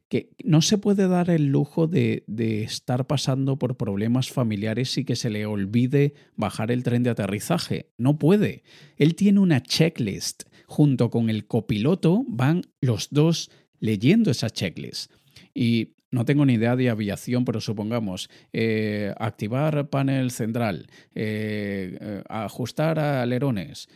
que 0.09 0.31
no 0.43 0.61
se 0.61 0.77
puede 0.77 1.07
dar 1.07 1.29
el 1.29 1.47
lujo 1.47 1.87
de, 1.87 2.23
de, 2.27 2.63
estar 2.63 3.07
pasando 3.07 3.59
por 3.59 3.75
problemas 3.75 4.31
familiares 4.31 4.97
y 4.97 5.05
que 5.05 5.15
se 5.15 5.29
le 5.29 5.45
olvide 5.45 6.13
bajar 6.35 6.71
el 6.71 6.83
tren 6.83 7.03
de 7.03 7.09
aterrizaje. 7.09 7.91
No 7.97 8.17
puede. 8.17 8.63
Él 8.95 9.15
tiene 9.15 9.39
una 9.39 9.61
checklist. 9.61 10.43
Junto 10.65 11.09
con 11.09 11.29
el 11.29 11.47
copiloto 11.47 12.25
van 12.27 12.63
los 12.81 13.09
dos 13.11 13.49
leyendo 13.79 14.31
esa 14.31 14.49
checklist. 14.49 15.11
Y 15.53 15.97
no 16.09 16.23
tengo 16.23 16.45
ni 16.45 16.53
idea 16.53 16.75
de 16.75 16.89
aviación, 16.89 17.43
pero 17.43 17.59
supongamos, 17.59 18.29
eh, 18.53 19.13
activar 19.17 19.89
panel 19.89 20.31
central, 20.31 20.87
eh, 21.13 21.97
eh, 21.99 22.23
ajustar 22.29 22.97
alerones, 22.97 23.89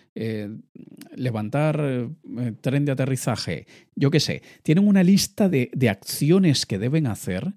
levantar 1.15 2.09
tren 2.61 2.85
de 2.85 2.91
aterrizaje, 2.91 3.67
yo 3.95 4.11
qué 4.11 4.19
sé, 4.19 4.41
tienen 4.63 4.87
una 4.87 5.03
lista 5.03 5.49
de, 5.49 5.69
de 5.73 5.89
acciones 5.89 6.65
que 6.65 6.79
deben 6.79 7.07
hacer 7.07 7.53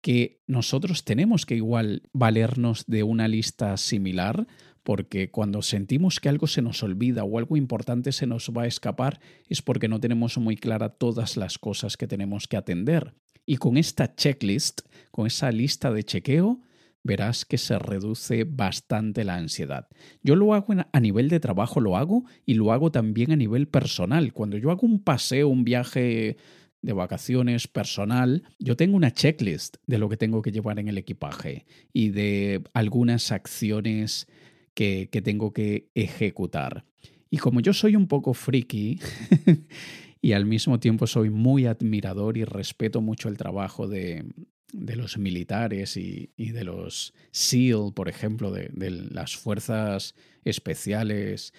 que 0.00 0.40
nosotros 0.46 1.04
tenemos 1.04 1.46
que 1.46 1.56
igual 1.56 2.02
valernos 2.12 2.84
de 2.86 3.02
una 3.02 3.28
lista 3.28 3.76
similar 3.76 4.46
porque 4.86 5.32
cuando 5.32 5.62
sentimos 5.62 6.20
que 6.20 6.28
algo 6.28 6.46
se 6.46 6.62
nos 6.62 6.84
olvida 6.84 7.24
o 7.24 7.38
algo 7.38 7.56
importante 7.56 8.12
se 8.12 8.28
nos 8.28 8.50
va 8.56 8.62
a 8.62 8.66
escapar 8.68 9.18
es 9.48 9.60
porque 9.60 9.88
no 9.88 9.98
tenemos 9.98 10.38
muy 10.38 10.56
clara 10.56 10.90
todas 10.90 11.36
las 11.36 11.58
cosas 11.58 11.96
que 11.96 12.06
tenemos 12.06 12.46
que 12.46 12.56
atender. 12.56 13.12
Y 13.44 13.56
con 13.56 13.76
esta 13.76 14.14
checklist, 14.14 14.82
con 15.10 15.26
esa 15.26 15.50
lista 15.50 15.90
de 15.90 16.04
chequeo, 16.04 16.60
verás 17.06 17.44
que 17.44 17.58
se 17.58 17.78
reduce 17.78 18.44
bastante 18.44 19.24
la 19.24 19.36
ansiedad. 19.36 19.88
Yo 20.22 20.36
lo 20.36 20.54
hago 20.54 20.74
a 20.92 21.00
nivel 21.00 21.28
de 21.28 21.40
trabajo, 21.40 21.80
lo 21.80 21.96
hago 21.96 22.24
y 22.44 22.54
lo 22.54 22.72
hago 22.72 22.90
también 22.90 23.32
a 23.32 23.36
nivel 23.36 23.68
personal. 23.68 24.32
Cuando 24.32 24.58
yo 24.58 24.70
hago 24.70 24.86
un 24.86 25.02
paseo, 25.02 25.48
un 25.48 25.64
viaje 25.64 26.36
de 26.82 26.92
vacaciones 26.92 27.68
personal, 27.68 28.42
yo 28.58 28.76
tengo 28.76 28.96
una 28.96 29.10
checklist 29.10 29.76
de 29.86 29.98
lo 29.98 30.08
que 30.08 30.16
tengo 30.16 30.42
que 30.42 30.52
llevar 30.52 30.78
en 30.78 30.88
el 30.88 30.98
equipaje 30.98 31.66
y 31.92 32.10
de 32.10 32.62
algunas 32.74 33.32
acciones 33.32 34.28
que, 34.74 35.08
que 35.10 35.22
tengo 35.22 35.52
que 35.52 35.88
ejecutar. 35.94 36.84
Y 37.30 37.38
como 37.38 37.60
yo 37.60 37.72
soy 37.72 37.96
un 37.96 38.06
poco 38.06 38.34
friki 38.34 39.00
y 40.22 40.32
al 40.32 40.46
mismo 40.46 40.78
tiempo 40.78 41.06
soy 41.06 41.30
muy 41.30 41.66
admirador 41.66 42.36
y 42.36 42.44
respeto 42.44 43.00
mucho 43.00 43.28
el 43.28 43.36
trabajo 43.36 43.88
de, 43.88 44.24
de 44.72 44.96
los 44.96 45.18
militares 45.18 45.96
y, 45.96 46.30
y, 46.36 46.50
de 46.50 46.64
los 46.64 47.14
SEAL, 47.30 47.92
por 47.94 48.08
ejemplo, 48.08 48.50
de, 48.50 48.70
de 48.72 48.90
las 48.90 49.36
fuerzas 49.36 50.14
especiales. 50.44 51.52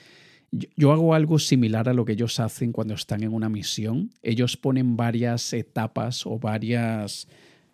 Yo, 0.51 0.67
yo, 0.75 0.91
hago 0.91 1.13
algo 1.13 1.39
similar 1.39 1.89
a 1.89 1.93
lo 1.93 2.05
que 2.05 2.13
ellos 2.13 2.39
hacen 2.39 2.71
cuando 2.71 2.93
están 2.93 3.23
en 3.23 3.33
una 3.33 3.49
misión. 3.49 4.11
Ellos 4.21 4.57
ponen 4.57 4.97
varias 4.97 5.53
etapas 5.53 6.25
o 6.25 6.39
varias 6.39 7.27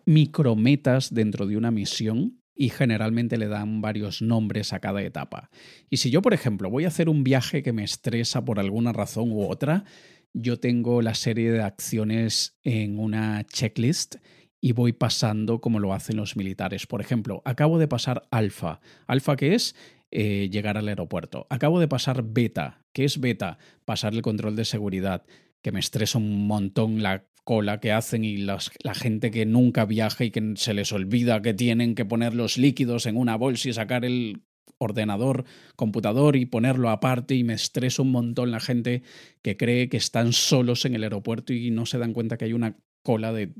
micrometas 0.06 1.12
dentro 1.12 1.46
de 1.46 1.56
una 1.56 1.70
misión 1.70 2.40
y 2.56 2.68
generalmente 2.68 3.36
le 3.36 3.48
dan 3.48 3.80
varios 3.80 4.22
nombres 4.22 4.72
a 4.72 4.80
cada 4.80 5.02
etapa. 5.02 5.50
Y 5.90 5.96
si 5.96 6.10
yo, 6.10 6.22
por 6.22 6.34
ejemplo, 6.34 6.70
voy 6.70 6.84
a 6.84 6.88
hacer 6.88 7.08
un 7.08 7.24
viaje 7.24 7.62
que 7.62 7.72
me 7.72 7.84
estresa 7.84 8.44
por 8.44 8.60
alguna 8.60 8.92
razón 8.92 9.32
u 9.32 9.42
otra, 9.42 9.84
yo 10.32 10.58
tengo 10.58 11.02
la 11.02 11.14
serie 11.14 11.50
de 11.50 11.62
acciones 11.62 12.56
en 12.62 12.98
una 12.98 13.44
checklist 13.44 14.16
y 14.64 14.72
voy 14.72 14.94
pasando 14.94 15.60
como 15.60 15.78
lo 15.78 15.92
hacen 15.92 16.16
los 16.16 16.36
militares. 16.36 16.86
Por 16.86 17.02
ejemplo, 17.02 17.42
acabo 17.44 17.78
de 17.78 17.86
pasar 17.86 18.26
alfa. 18.30 18.80
Alfa, 19.06 19.36
¿qué 19.36 19.54
es? 19.54 19.76
Eh, 20.10 20.48
llegar 20.50 20.78
al 20.78 20.88
aeropuerto. 20.88 21.46
Acabo 21.50 21.80
de 21.80 21.86
pasar 21.86 22.24
beta. 22.24 22.82
¿Qué 22.94 23.04
es 23.04 23.20
beta? 23.20 23.58
Pasar 23.84 24.14
el 24.14 24.22
control 24.22 24.56
de 24.56 24.64
seguridad, 24.64 25.26
que 25.60 25.70
me 25.70 25.80
estresa 25.80 26.16
un 26.16 26.46
montón 26.46 27.02
la 27.02 27.26
cola 27.44 27.78
que 27.78 27.92
hacen 27.92 28.24
y 28.24 28.38
las, 28.38 28.70
la 28.82 28.94
gente 28.94 29.30
que 29.30 29.44
nunca 29.44 29.84
viaja 29.84 30.24
y 30.24 30.30
que 30.30 30.54
se 30.56 30.72
les 30.72 30.92
olvida 30.92 31.42
que 31.42 31.52
tienen 31.52 31.94
que 31.94 32.06
poner 32.06 32.32
los 32.32 32.56
líquidos 32.56 33.04
en 33.04 33.18
una 33.18 33.36
bolsa 33.36 33.68
y 33.68 33.74
sacar 33.74 34.06
el 34.06 34.44
ordenador, 34.78 35.44
computador 35.76 36.36
y 36.36 36.46
ponerlo 36.46 36.88
aparte 36.88 37.34
y 37.34 37.44
me 37.44 37.52
estreso 37.52 38.02
un 38.02 38.12
montón 38.12 38.50
la 38.50 38.60
gente 38.60 39.02
que 39.42 39.58
cree 39.58 39.90
que 39.90 39.98
están 39.98 40.32
solos 40.32 40.86
en 40.86 40.94
el 40.94 41.02
aeropuerto 41.02 41.52
y 41.52 41.70
no 41.70 41.84
se 41.84 41.98
dan 41.98 42.14
cuenta 42.14 42.38
que 42.38 42.46
hay 42.46 42.54
una 42.54 42.78
cola 43.02 43.30
de 43.34 43.52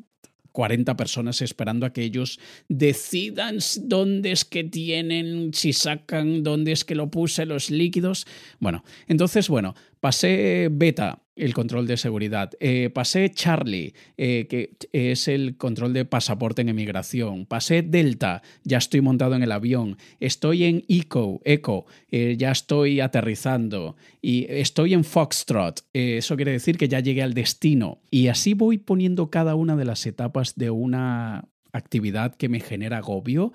40 0.54 0.96
personas 0.96 1.42
esperando 1.42 1.84
a 1.84 1.92
que 1.92 2.04
ellos 2.04 2.38
decidan 2.68 3.58
dónde 3.82 4.30
es 4.30 4.44
que 4.44 4.62
tienen, 4.62 5.52
si 5.52 5.72
sacan, 5.72 6.44
dónde 6.44 6.70
es 6.70 6.84
que 6.84 6.94
lo 6.94 7.10
puse 7.10 7.44
los 7.44 7.70
líquidos. 7.70 8.24
Bueno, 8.60 8.84
entonces, 9.08 9.48
bueno, 9.48 9.74
pasé 10.04 10.68
beta, 10.70 11.22
el 11.34 11.54
control 11.54 11.86
de 11.86 11.96
seguridad. 11.96 12.50
Eh, 12.60 12.90
pasé 12.90 13.30
Charlie, 13.30 13.94
eh, 14.18 14.46
que 14.50 14.76
es 14.92 15.28
el 15.28 15.56
control 15.56 15.94
de 15.94 16.04
pasaporte 16.04 16.60
en 16.60 16.68
emigración. 16.68 17.46
Pasé 17.46 17.80
Delta, 17.80 18.42
ya 18.64 18.76
estoy 18.76 19.00
montado 19.00 19.34
en 19.34 19.42
el 19.42 19.50
avión. 19.50 19.96
Estoy 20.20 20.64
en 20.64 20.84
Eco, 20.88 21.40
Eco, 21.46 21.86
eh, 22.10 22.36
ya 22.36 22.50
estoy 22.50 23.00
aterrizando. 23.00 23.96
Y 24.20 24.44
estoy 24.50 24.92
en 24.92 25.04
Foxtrot, 25.04 25.86
eso 25.94 26.36
quiere 26.36 26.52
decir 26.52 26.76
que 26.76 26.88
ya 26.88 27.00
llegué 27.00 27.22
al 27.22 27.32
destino. 27.32 28.02
Y 28.10 28.28
así 28.28 28.52
voy 28.52 28.76
poniendo 28.76 29.30
cada 29.30 29.54
una 29.54 29.74
de 29.74 29.86
las 29.86 30.04
etapas 30.04 30.54
de 30.56 30.68
una 30.68 31.48
actividad 31.72 32.36
que 32.36 32.50
me 32.50 32.60
genera 32.60 32.98
agobio, 32.98 33.52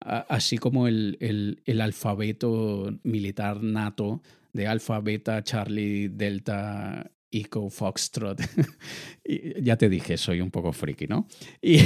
así 0.00 0.58
como 0.58 0.88
el, 0.88 1.16
el, 1.20 1.62
el 1.64 1.80
alfabeto 1.80 2.98
militar 3.02 3.62
nato 3.62 4.22
de 4.52 4.66
alfa, 4.66 5.00
beta, 5.00 5.42
charlie, 5.42 6.08
delta, 6.08 7.10
Eco 7.30 7.68
Foxtrot. 7.68 8.40
y 9.24 9.62
ya 9.62 9.76
te 9.76 9.88
dije, 9.88 10.16
soy 10.16 10.40
un 10.40 10.50
poco 10.50 10.72
friki, 10.72 11.06
¿no? 11.06 11.26
Y 11.62 11.78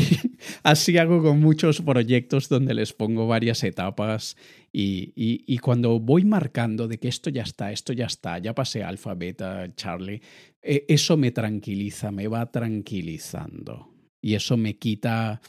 así 0.63 0.97
hago 0.99 1.23
con 1.23 1.41
muchos 1.41 1.81
proyectos 1.81 2.49
donde 2.49 2.75
les 2.75 2.93
pongo 2.93 3.27
varias 3.27 3.65
etapas 3.65 4.37
y, 4.73 5.13
y, 5.15 5.59
cuando 5.59 6.01
voy 6.01 6.25
marcando 6.25 6.89
de 6.89 6.99
que 6.99 7.09
esto 7.09 7.29
ya 7.29 7.43
está, 7.43 7.73
esto 7.73 7.93
ya 7.93 8.07
está, 8.07 8.39
ya 8.39 8.55
pasé 8.55 8.83
alfa, 8.83 9.13
beta, 9.15 9.75
Charlie, 9.75 10.23
e, 10.63 10.87
eso 10.89 11.19
me 11.19 11.31
tranquiliza, 11.31 12.11
me 12.11 12.27
va 12.27 12.51
tranquilizando. 12.51 13.89
Y 14.23 14.35
eso 14.35 14.57
me 14.57 14.79
quita 14.79 15.43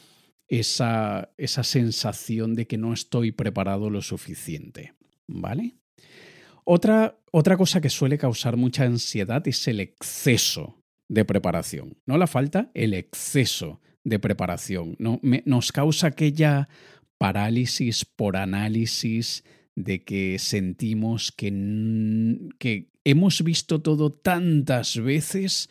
esa, 0.48 1.32
esa 1.36 1.64
sensación 1.64 2.54
de 2.54 2.66
que 2.66 2.78
no 2.78 2.92
estoy 2.92 3.32
preparado 3.32 3.90
lo 3.90 4.02
suficiente. 4.02 4.94
¿Vale? 5.26 5.76
Otra, 6.64 7.18
otra 7.30 7.56
cosa 7.56 7.80
que 7.80 7.90
suele 7.90 8.18
causar 8.18 8.56
mucha 8.56 8.84
ansiedad 8.84 9.46
es 9.46 9.66
el 9.68 9.80
exceso 9.80 10.78
de 11.08 11.24
preparación. 11.24 11.96
No 12.06 12.18
la 12.18 12.26
falta, 12.26 12.70
el 12.74 12.94
exceso 12.94 13.80
de 14.04 14.18
preparación. 14.18 14.96
¿no? 14.98 15.20
nos 15.44 15.72
causa 15.72 16.08
aquella 16.08 16.68
parálisis 17.18 18.04
por 18.04 18.36
análisis 18.36 19.44
de 19.76 20.04
que 20.04 20.38
sentimos 20.38 21.32
que, 21.32 21.50
que 22.58 22.90
hemos 23.04 23.42
visto 23.42 23.82
todo 23.82 24.12
tantas 24.12 24.96
veces 25.02 25.68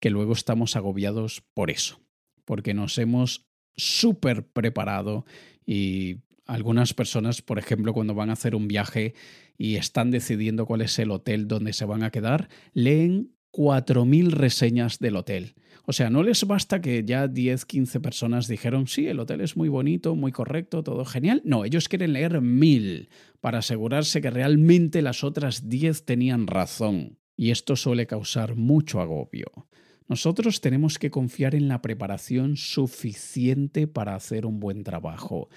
que 0.00 0.10
luego 0.10 0.32
estamos 0.32 0.76
agobiados 0.76 1.42
por 1.54 1.70
eso, 1.70 2.00
porque 2.44 2.74
nos 2.74 2.98
hemos 2.98 3.45
súper 3.76 4.46
preparado 4.46 5.24
y 5.66 6.18
algunas 6.46 6.94
personas, 6.94 7.42
por 7.42 7.58
ejemplo, 7.58 7.92
cuando 7.92 8.14
van 8.14 8.30
a 8.30 8.34
hacer 8.34 8.54
un 8.54 8.68
viaje 8.68 9.14
y 9.58 9.76
están 9.76 10.10
decidiendo 10.10 10.66
cuál 10.66 10.82
es 10.82 10.98
el 10.98 11.10
hotel 11.10 11.48
donde 11.48 11.72
se 11.72 11.84
van 11.84 12.02
a 12.02 12.10
quedar, 12.10 12.48
leen 12.72 13.32
4.000 13.52 14.30
reseñas 14.30 14.98
del 14.98 15.16
hotel. 15.16 15.54
O 15.86 15.92
sea, 15.92 16.10
no 16.10 16.22
les 16.22 16.44
basta 16.46 16.80
que 16.80 17.04
ya 17.04 17.28
10, 17.28 17.64
15 17.64 18.00
personas 18.00 18.48
dijeron, 18.48 18.86
sí, 18.86 19.06
el 19.06 19.20
hotel 19.20 19.40
es 19.40 19.56
muy 19.56 19.68
bonito, 19.68 20.14
muy 20.16 20.32
correcto, 20.32 20.82
todo 20.82 21.04
genial. 21.04 21.42
No, 21.44 21.64
ellos 21.64 21.88
quieren 21.88 22.12
leer 22.12 22.40
1.000 22.40 23.08
para 23.40 23.58
asegurarse 23.58 24.20
que 24.20 24.30
realmente 24.30 25.00
las 25.00 25.24
otras 25.24 25.68
10 25.68 26.04
tenían 26.04 26.48
razón. 26.48 27.18
Y 27.36 27.50
esto 27.50 27.76
suele 27.76 28.06
causar 28.06 28.56
mucho 28.56 29.00
agobio. 29.00 29.46
Nosotros 30.08 30.60
tenemos 30.60 30.98
que 30.98 31.10
confiar 31.10 31.54
en 31.54 31.66
la 31.66 31.82
preparación 31.82 32.56
suficiente 32.56 33.88
para 33.88 34.14
hacer 34.14 34.46
un 34.46 34.60
buen 34.60 34.84
trabajo. 34.84 35.48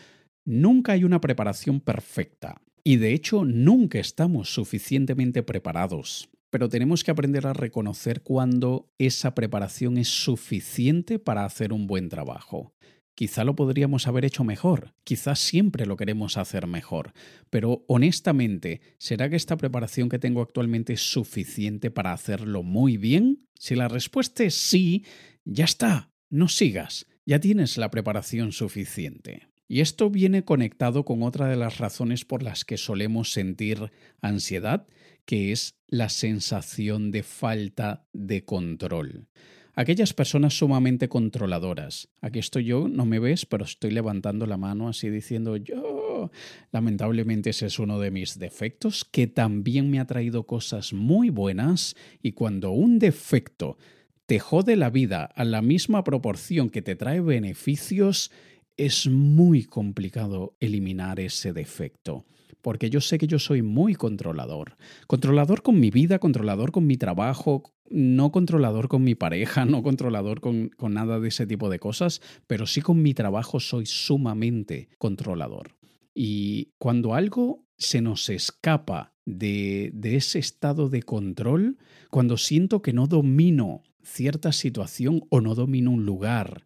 Nunca 0.43 0.93
hay 0.93 1.03
una 1.03 1.21
preparación 1.21 1.79
perfecta 1.79 2.61
y 2.83 2.97
de 2.97 3.13
hecho 3.13 3.45
nunca 3.45 3.99
estamos 3.99 4.51
suficientemente 4.51 5.43
preparados. 5.43 6.29
Pero 6.49 6.67
tenemos 6.67 7.03
que 7.03 7.11
aprender 7.11 7.45
a 7.45 7.53
reconocer 7.53 8.21
cuando 8.23 8.91
esa 8.97 9.35
preparación 9.35 9.97
es 9.97 10.07
suficiente 10.07 11.19
para 11.19 11.45
hacer 11.45 11.71
un 11.71 11.85
buen 11.85 12.09
trabajo. 12.09 12.73
Quizá 13.19 13.43
lo 13.43 13.53
podríamos 13.53 14.07
haber 14.07 14.23
hecho 14.23 14.45
mejor, 14.45 14.93
quizá 15.03 15.35
siempre 15.35 15.85
lo 15.85 15.97
queremos 15.97 16.37
hacer 16.37 16.67
mejor, 16.67 17.11
pero 17.49 17.83
honestamente, 17.89 18.79
¿será 18.97 19.29
que 19.29 19.35
esta 19.35 19.57
preparación 19.57 20.07
que 20.07 20.19
tengo 20.19 20.41
actualmente 20.41 20.93
es 20.93 21.01
suficiente 21.01 21.91
para 21.91 22.13
hacerlo 22.13 22.63
muy 22.63 22.95
bien? 22.95 23.45
Si 23.55 23.75
la 23.75 23.89
respuesta 23.89 24.45
es 24.45 24.55
sí, 24.55 25.03
ya 25.43 25.65
está, 25.65 26.13
no 26.29 26.47
sigas, 26.47 27.07
ya 27.25 27.41
tienes 27.41 27.77
la 27.77 27.91
preparación 27.91 28.53
suficiente. 28.53 29.49
Y 29.67 29.81
esto 29.81 30.09
viene 30.09 30.45
conectado 30.45 31.03
con 31.03 31.21
otra 31.21 31.49
de 31.49 31.57
las 31.57 31.77
razones 31.77 32.23
por 32.23 32.41
las 32.41 32.63
que 32.63 32.77
solemos 32.77 33.33
sentir 33.33 33.91
ansiedad, 34.21 34.87
que 35.25 35.51
es 35.51 35.75
la 35.87 36.07
sensación 36.07 37.11
de 37.11 37.23
falta 37.23 38.07
de 38.13 38.45
control. 38.45 39.27
Aquellas 39.75 40.13
personas 40.13 40.57
sumamente 40.57 41.07
controladoras. 41.07 42.09
Aquí 42.21 42.39
estoy 42.39 42.65
yo, 42.65 42.87
no 42.87 43.05
me 43.05 43.19
ves, 43.19 43.45
pero 43.45 43.63
estoy 43.63 43.91
levantando 43.91 44.45
la 44.45 44.57
mano 44.57 44.89
así 44.89 45.09
diciendo 45.09 45.57
yo. 45.57 46.31
Lamentablemente 46.71 47.51
ese 47.51 47.67
es 47.67 47.79
uno 47.79 47.99
de 47.99 48.11
mis 48.11 48.39
defectos, 48.39 49.05
que 49.05 49.27
también 49.27 49.89
me 49.89 49.99
ha 49.99 50.05
traído 50.05 50.45
cosas 50.45 50.93
muy 50.93 51.29
buenas 51.29 51.95
y 52.21 52.33
cuando 52.33 52.71
un 52.71 52.99
defecto 52.99 53.77
te 54.25 54.39
jode 54.39 54.75
la 54.75 54.89
vida 54.89 55.25
a 55.25 55.43
la 55.43 55.61
misma 55.61 56.03
proporción 56.03 56.69
que 56.69 56.81
te 56.81 56.95
trae 56.95 57.21
beneficios, 57.21 58.31
es 58.77 59.07
muy 59.07 59.65
complicado 59.65 60.55
eliminar 60.59 61.19
ese 61.19 61.51
defecto, 61.51 62.25
porque 62.61 62.89
yo 62.89 63.01
sé 63.01 63.17
que 63.17 63.27
yo 63.27 63.39
soy 63.39 63.61
muy 63.61 63.95
controlador. 63.95 64.77
Controlador 65.07 65.61
con 65.61 65.79
mi 65.79 65.91
vida, 65.91 66.19
controlador 66.19 66.71
con 66.71 66.85
mi 66.85 66.97
trabajo, 66.97 67.63
no 67.89 68.31
controlador 68.31 68.87
con 68.87 69.03
mi 69.03 69.15
pareja, 69.15 69.65
no 69.65 69.83
controlador 69.83 70.41
con, 70.41 70.71
nada 70.89 71.19
de 71.19 71.29
ese 71.29 71.47
tipo 71.47 71.69
de 71.69 71.79
cosas, 71.79 72.21
pero 72.47 72.65
sí 72.65 72.81
con 72.81 73.01
mi 73.01 73.13
trabajo 73.13 73.59
soy 73.59 73.85
sumamente 73.85 74.89
controlador. 74.97 75.75
Y 76.13 76.73
cuando 76.77 77.13
algo 77.13 77.65
se 77.77 78.01
nos 78.01 78.29
escapa 78.29 79.13
de, 79.25 79.91
de 79.93 80.15
ese 80.15 80.39
estado 80.39 80.89
de 80.89 81.03
control, 81.03 81.77
cuando 82.09 82.37
siento 82.37 82.81
que 82.81 82.93
no 82.93 83.07
domino 83.07 83.83
cierta 84.03 84.51
situación 84.51 85.23
o 85.29 85.39
no 85.39 85.55
domino 85.55 85.91
un 85.91 86.05
lugar 86.05 86.65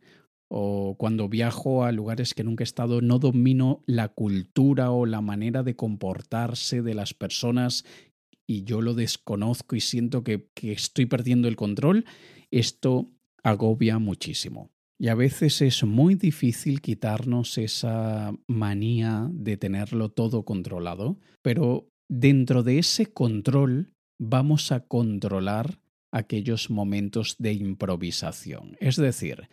o 0.55 0.95
cuando 0.99 1.29
viajo 1.29 1.83
a 1.83 1.91
lugares 1.91 2.35
que 2.35 2.43
nunca 2.43 2.61
he 2.61 2.65
estado, 2.65 3.01
no 3.01 3.17
domino 3.17 3.81
la 3.87 4.09
cultura 4.09 4.91
o 4.91 5.07
la 5.07 5.19
manera 5.19 5.63
de 5.63 5.75
comportarse 5.75 6.83
de 6.83 6.93
las 6.93 7.15
personas 7.15 7.85
y 8.45 8.63
yo 8.63 8.79
lo 8.81 8.93
desconozco 8.93 9.75
y 9.75 9.81
siento 9.81 10.23
que, 10.23 10.47
estoy 10.61 11.07
perdiendo 11.07 11.47
el 11.47 11.55
control, 11.55 12.05
esto 12.51 13.09
agobia 13.41 13.97
muchísimo. 13.97 14.69
Y 14.99 15.07
a 15.07 15.15
veces 15.15 15.59
es 15.63 15.83
muy 15.85 16.13
difícil 16.13 16.81
quitarnos 16.81 17.57
esa 17.57 18.31
manía 18.45 19.31
de 19.33 19.57
tenerlo 19.57 20.09
todo 20.09 20.45
controlado, 20.45 21.17
pero 21.41 21.89
dentro 22.07 22.61
de 22.61 22.77
ese 22.77 23.07
control 23.07 23.91
vamos 24.19 24.71
a 24.71 24.81
controlar 24.81 25.79
aquellos 26.11 26.69
momentos 26.69 27.37
de 27.39 27.53
improvisación. 27.53 28.77
Es 28.79 28.97
decir, 28.97 29.49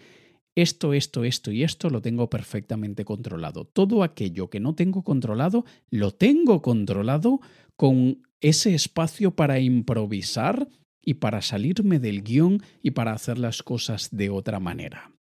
esto, 0.54 0.94
esto, 0.94 1.24
esto 1.24 1.52
y 1.52 1.62
esto 1.62 1.90
lo 1.90 2.02
tengo 2.02 2.28
perfectamente 2.28 3.04
controlado. 3.04 3.64
Todo 3.64 4.02
aquello 4.02 4.50
que 4.50 4.60
no 4.60 4.74
tengo 4.74 5.02
controlado, 5.02 5.64
lo 5.90 6.12
tengo 6.12 6.62
controlado 6.62 7.40
con 7.76 8.22
ese 8.40 8.74
espacio 8.74 9.34
para 9.34 9.60
improvisar 9.60 10.68
y 11.02 11.14
para 11.14 11.42
salirme 11.42 11.98
del 11.98 12.22
guion 12.22 12.62
y 12.82 12.92
para 12.92 13.12
hacer 13.12 13.38
las 13.38 13.62
cosas 13.62 14.08
de 14.12 14.30
otra 14.30 14.60
manera. 14.60 15.12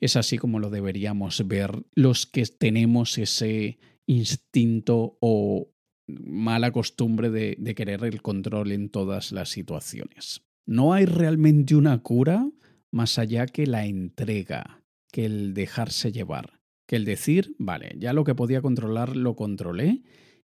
Es 0.00 0.16
así 0.16 0.36
como 0.36 0.58
lo 0.58 0.70
deberíamos 0.70 1.46
ver 1.46 1.84
los 1.94 2.26
que 2.26 2.44
tenemos 2.46 3.18
ese 3.18 3.78
instinto 4.06 5.16
o 5.20 5.70
mala 6.08 6.72
costumbre 6.72 7.30
de, 7.30 7.56
de 7.58 7.74
querer 7.74 8.04
el 8.04 8.20
control 8.20 8.72
en 8.72 8.88
todas 8.88 9.30
las 9.30 9.50
situaciones. 9.50 10.42
No 10.66 10.92
hay 10.92 11.06
realmente 11.06 11.76
una 11.76 12.02
cura 12.02 12.48
más 12.92 13.18
allá 13.18 13.46
que 13.46 13.66
la 13.66 13.86
entrega, 13.86 14.84
que 15.10 15.24
el 15.24 15.54
dejarse 15.54 16.12
llevar, 16.12 16.60
que 16.86 16.96
el 16.96 17.04
decir, 17.04 17.56
vale, 17.58 17.96
ya 17.98 18.12
lo 18.12 18.24
que 18.24 18.34
podía 18.34 18.62
controlar 18.62 19.16
lo 19.16 19.34
controlé 19.34 20.02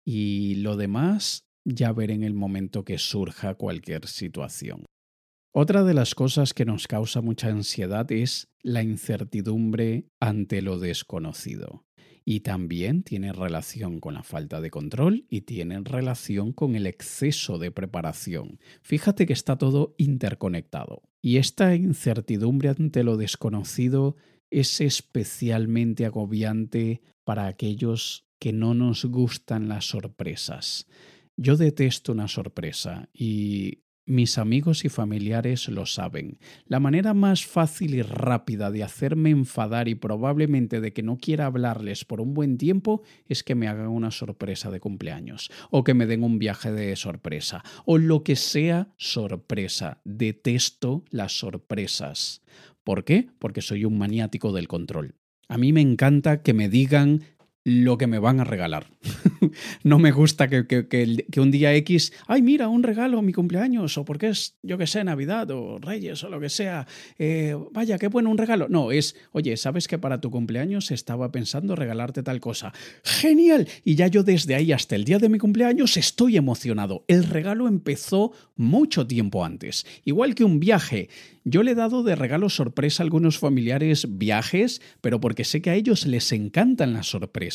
y 0.06 0.56
lo 0.56 0.76
demás 0.76 1.46
ya 1.66 1.94
veré 1.94 2.14
en 2.14 2.24
el 2.24 2.34
momento 2.34 2.84
que 2.84 2.98
surja 2.98 3.56
cualquier 3.56 4.08
situación. 4.08 4.86
Otra 5.56 5.84
de 5.84 5.94
las 5.94 6.16
cosas 6.16 6.54
que 6.54 6.66
nos 6.66 6.88
causa 6.88 7.22
mucha 7.22 7.48
ansiedad 7.48 8.12
es 8.12 8.50
la 8.62 8.84
incertidumbre 8.84 10.08
ante 10.20 10.62
lo 10.62 10.80
desconocido 10.80 11.86
y 12.26 12.42
también 12.42 13.04
tiene 13.04 13.34
relación 13.34 14.00
con 14.00 14.14
la 14.14 14.24
falta 14.24 14.62
de 14.62 14.72
control 14.72 15.26
y 15.30 15.42
tiene 15.42 15.80
relación 15.82 16.54
con 16.54 16.76
el 16.76 16.88
exceso 16.88 17.58
de 17.58 17.72
preparación. 17.72 18.60
Fíjate 18.82 19.26
que 19.26 19.34
está 19.34 19.58
todo 19.58 19.96
interconectado. 19.98 21.04
Y 21.22 21.38
esta 21.38 21.76
incertidumbre 21.76 22.70
ante 22.70 23.04
lo 23.04 23.18
desconocido 23.18 24.16
es 24.50 24.82
especialmente 24.82 26.06
agobiante 26.06 27.02
para 27.24 27.48
aquellos 27.48 28.26
que 28.40 28.54
no 28.54 28.74
nos 28.74 29.06
gustan 29.06 29.68
las 29.68 29.86
sorpresas. 29.86 30.88
Yo 31.36 31.58
detesto 31.58 32.12
una 32.12 32.28
sorpresa 32.28 33.10
y 33.14 33.83
mis 34.06 34.38
amigos 34.38 34.86
y 34.86 34.89
familiares 34.89 35.68
lo 35.70 35.86
saben. 35.86 36.38
La 36.66 36.80
manera 36.80 37.13
más 37.13 37.46
fácil 37.46 37.96
y 37.96 38.02
rápida 38.02 38.72
de 38.72 38.84
hacerme 38.84 39.30
enfadar 39.30 39.88
y 39.88 39.96
probablemente 39.96 40.82
de 40.82 40.94
que 40.94 41.04
no 41.04 41.18
quiera 41.18 41.46
hablarles 41.46 42.06
por 42.06 42.22
un 42.22 42.34
buen 42.34 42.58
tiempo 42.58 43.02
es 43.28 43.44
que 43.44 43.56
me 43.56 43.68
hagan 43.68 43.88
una 43.88 44.12
sorpresa 44.12 44.72
de 44.72 44.80
cumpleaños 44.80 45.52
o 45.70 45.84
que 45.84 45.94
me 45.94 46.06
den 46.06 46.24
un 46.24 46.39
viaje 46.39 46.72
de 46.72 46.96
sorpresa 46.96 47.63
o 47.86 47.98
lo 47.98 48.24
que 48.24 48.36
sea 48.36 48.94
sorpresa. 48.98 50.02
Detesto 50.04 51.04
las 51.10 51.38
sorpresas. 51.38 52.42
¿Por 52.84 53.06
qué? 53.06 53.30
Porque 53.39 53.62
soy 53.62 53.86
un 53.86 53.98
maniático 53.98 54.52
del 54.52 54.68
control. 54.68 55.16
A 55.48 55.58
mí 55.58 55.72
me 55.74 55.82
encanta 55.82 56.42
que 56.42 56.54
me 56.54 56.70
digan 56.70 57.22
lo 57.65 57.97
que 57.97 58.08
me 58.08 58.19
van 58.19 58.39
a 58.39 58.43
regalar. 58.43 58.88
no 59.84 59.99
me 59.99 60.12
gusta 60.12 60.49
que, 60.49 60.67
que, 60.67 61.39
un 61.39 61.52
día 61.52 61.73
X, 61.76 62.12
ay, 62.28 62.41
mira, 62.41 62.67
un 62.67 62.84
regalo, 62.84 63.21
mi 63.21 63.32
cumpleaños, 63.32 63.97
o 63.97 64.06
porque 64.06 64.30
es, 64.30 64.58
yo 64.63 64.78
que 64.78 64.88
sé, 64.88 65.04
Navidad 65.04 65.49
o 65.52 65.80
Reyes 65.80 66.23
o 66.23 66.30
lo 66.30 66.39
que 66.39 66.49
sea. 66.49 66.86
Eh, 67.17 67.56
vaya, 67.71 67.97
qué 67.97 68.08
bueno 68.08 68.30
un 68.30 68.38
regalo. 68.38 68.67
No, 68.69 68.91
es, 68.91 69.15
oye, 69.32 69.56
¿sabes 69.56 69.88
que 69.88 69.97
para 69.97 70.19
tu 70.19 70.30
cumpleaños 70.30 70.91
estaba 70.91 71.32
pensando 71.32 71.76
regalarte 71.76 72.21
tal 72.21 72.41
cosa? 72.41 72.73
¡Genial! 73.04 73.67
Y 73.86 73.95
ya 73.95 74.08
yo 74.08 74.23
desde 74.23 74.56
ahí 74.56 74.71
hasta 74.71 74.95
el 74.95 75.06
día 75.06 75.19
de 75.19 75.30
mi 75.30 75.38
cumpleaños 75.38 75.95
estoy 75.95 76.36
emocionado. 76.36 77.06
El 77.08 77.23
regalo 77.23 77.67
empezó 77.67 78.34
mucho 78.56 79.08
tiempo 79.08 79.45
antes. 79.45 79.86
Igual 80.04 80.36
que 80.36 80.43
un 80.43 80.60
viaje. 80.60 81.10
Yo 81.45 81.62
le 81.63 81.71
he 81.71 81.76
dado 81.76 82.04
de 82.04 82.15
regalo 82.15 82.49
sorpresa 82.49 83.04
a 83.04 83.06
algunos 83.06 83.38
familiares 83.38 84.17
viajes, 84.17 84.82
pero 85.02 85.19
porque 85.19 85.43
sé 85.43 85.62
que 85.62 85.71
a 85.71 85.76
ellos 85.76 86.06
les 86.06 86.32
encantan 86.32 86.93
las 86.93 87.08
sorpresas. 87.08 87.53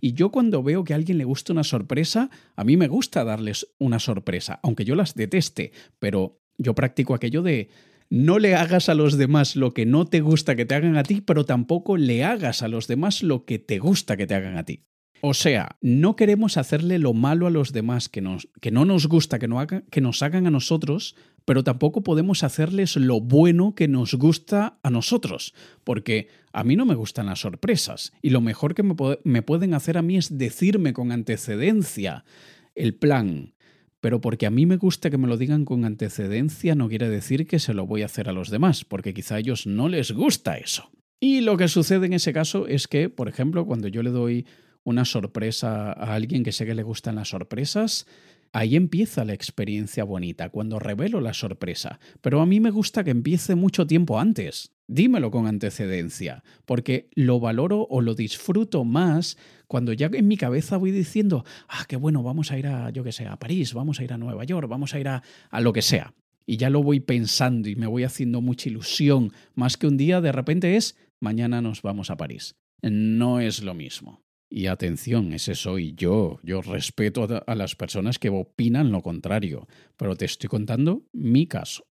Y 0.00 0.12
yo 0.12 0.30
cuando 0.30 0.62
veo 0.62 0.84
que 0.84 0.92
a 0.92 0.96
alguien 0.96 1.18
le 1.18 1.24
gusta 1.24 1.52
una 1.52 1.64
sorpresa, 1.64 2.30
a 2.56 2.64
mí 2.64 2.76
me 2.76 2.88
gusta 2.88 3.24
darles 3.24 3.66
una 3.78 3.98
sorpresa, 3.98 4.60
aunque 4.62 4.84
yo 4.84 4.94
las 4.94 5.14
deteste, 5.14 5.72
pero 5.98 6.40
yo 6.58 6.74
practico 6.74 7.14
aquello 7.14 7.42
de 7.42 7.70
no 8.10 8.38
le 8.38 8.54
hagas 8.54 8.88
a 8.88 8.94
los 8.94 9.16
demás 9.16 9.54
lo 9.54 9.74
que 9.74 9.86
no 9.86 10.06
te 10.06 10.20
gusta 10.20 10.56
que 10.56 10.64
te 10.64 10.74
hagan 10.74 10.96
a 10.96 11.02
ti, 11.02 11.20
pero 11.20 11.44
tampoco 11.44 11.96
le 11.96 12.24
hagas 12.24 12.62
a 12.62 12.68
los 12.68 12.86
demás 12.88 13.22
lo 13.22 13.44
que 13.44 13.58
te 13.58 13.78
gusta 13.78 14.16
que 14.16 14.26
te 14.26 14.34
hagan 14.34 14.56
a 14.56 14.64
ti. 14.64 14.84
O 15.20 15.34
sea, 15.34 15.76
no 15.80 16.16
queremos 16.16 16.56
hacerle 16.56 16.98
lo 16.98 17.12
malo 17.12 17.46
a 17.46 17.50
los 17.50 17.72
demás 17.72 18.08
que, 18.08 18.22
que 18.60 18.70
no 18.70 18.84
nos 18.84 19.08
gusta 19.08 19.38
que, 19.38 19.48
no 19.48 19.66
que 19.66 20.00
nos 20.00 20.22
hagan 20.22 20.46
a 20.46 20.50
nosotros, 20.50 21.16
pero 21.48 21.64
tampoco 21.64 22.02
podemos 22.02 22.44
hacerles 22.44 22.96
lo 22.96 23.22
bueno 23.22 23.74
que 23.74 23.88
nos 23.88 24.12
gusta 24.12 24.78
a 24.82 24.90
nosotros, 24.90 25.54
porque 25.82 26.28
a 26.52 26.62
mí 26.62 26.76
no 26.76 26.84
me 26.84 26.94
gustan 26.94 27.24
las 27.24 27.40
sorpresas 27.40 28.12
y 28.20 28.28
lo 28.28 28.42
mejor 28.42 28.74
que 28.74 28.82
me, 28.82 28.94
me 29.24 29.40
pueden 29.40 29.72
hacer 29.72 29.96
a 29.96 30.02
mí 30.02 30.18
es 30.18 30.36
decirme 30.36 30.92
con 30.92 31.10
antecedencia 31.10 32.26
el 32.74 32.94
plan. 32.94 33.54
Pero 34.00 34.20
porque 34.20 34.44
a 34.44 34.50
mí 34.50 34.66
me 34.66 34.76
gusta 34.76 35.08
que 35.08 35.16
me 35.16 35.26
lo 35.26 35.38
digan 35.38 35.64
con 35.64 35.86
antecedencia 35.86 36.74
no 36.74 36.86
quiere 36.90 37.08
decir 37.08 37.46
que 37.46 37.58
se 37.58 37.72
lo 37.72 37.86
voy 37.86 38.02
a 38.02 38.06
hacer 38.06 38.28
a 38.28 38.32
los 38.32 38.50
demás, 38.50 38.84
porque 38.84 39.14
quizá 39.14 39.36
a 39.36 39.38
ellos 39.38 39.66
no 39.66 39.88
les 39.88 40.12
gusta 40.12 40.58
eso. 40.58 40.90
Y 41.18 41.40
lo 41.40 41.56
que 41.56 41.68
sucede 41.68 42.04
en 42.04 42.12
ese 42.12 42.34
caso 42.34 42.66
es 42.66 42.88
que, 42.88 43.08
por 43.08 43.26
ejemplo, 43.26 43.64
cuando 43.64 43.88
yo 43.88 44.02
le 44.02 44.10
doy 44.10 44.44
una 44.84 45.06
sorpresa 45.06 45.94
a 45.94 46.14
alguien 46.14 46.44
que 46.44 46.52
sé 46.52 46.66
que 46.66 46.74
le 46.74 46.82
gustan 46.82 47.14
las 47.14 47.30
sorpresas, 47.30 48.06
ahí 48.52 48.76
empieza 48.76 49.24
la 49.24 49.34
experiencia 49.34 50.04
bonita, 50.04 50.48
cuando 50.50 50.78
revelo 50.78 51.20
la 51.20 51.34
sorpresa. 51.34 51.98
Pero 52.20 52.40
a 52.40 52.46
mí 52.46 52.60
me 52.60 52.70
gusta 52.70 53.04
que 53.04 53.10
empiece 53.10 53.54
mucho 53.54 53.86
tiempo 53.86 54.18
antes. 54.18 54.72
Dímelo 54.86 55.30
con 55.30 55.46
antecedencia, 55.46 56.42
porque 56.64 57.10
lo 57.14 57.40
valoro 57.40 57.86
o 57.90 58.00
lo 58.00 58.14
disfruto 58.14 58.84
más 58.84 59.36
cuando 59.66 59.92
ya 59.92 60.08
en 60.12 60.26
mi 60.26 60.38
cabeza 60.38 60.78
voy 60.78 60.90
diciendo, 60.90 61.44
ah, 61.68 61.84
qué 61.86 61.96
bueno, 61.96 62.22
vamos 62.22 62.50
a 62.50 62.58
ir 62.58 62.66
a, 62.66 62.90
yo 62.90 63.04
que 63.04 63.12
sé, 63.12 63.26
a 63.26 63.38
París, 63.38 63.74
vamos 63.74 64.00
a 64.00 64.04
ir 64.04 64.12
a 64.12 64.18
Nueva 64.18 64.44
York, 64.44 64.66
vamos 64.68 64.94
a 64.94 65.00
ir 65.00 65.08
a, 65.08 65.22
a 65.50 65.60
lo 65.60 65.72
que 65.72 65.82
sea. 65.82 66.14
Y 66.46 66.56
ya 66.56 66.70
lo 66.70 66.82
voy 66.82 67.00
pensando 67.00 67.68
y 67.68 67.76
me 67.76 67.86
voy 67.86 68.04
haciendo 68.04 68.40
mucha 68.40 68.70
ilusión, 68.70 69.32
más 69.54 69.76
que 69.76 69.86
un 69.86 69.98
día 69.98 70.22
de 70.22 70.32
repente 70.32 70.76
es, 70.76 70.96
mañana 71.20 71.60
nos 71.60 71.82
vamos 71.82 72.10
a 72.10 72.16
París. 72.16 72.56
No 72.80 73.40
es 73.40 73.62
lo 73.62 73.74
mismo. 73.74 74.22
Y 74.50 74.66
atención, 74.66 75.32
ese 75.32 75.54
soy 75.54 75.94
yo. 75.94 76.40
Yo 76.42 76.62
respeto 76.62 77.28
a 77.46 77.54
las 77.54 77.76
personas 77.76 78.18
que 78.18 78.30
opinan 78.30 78.90
lo 78.90 79.02
contrario, 79.02 79.68
pero 79.96 80.16
te 80.16 80.24
estoy 80.24 80.48
contando 80.48 81.02
mi 81.12 81.46
caso. 81.46 81.84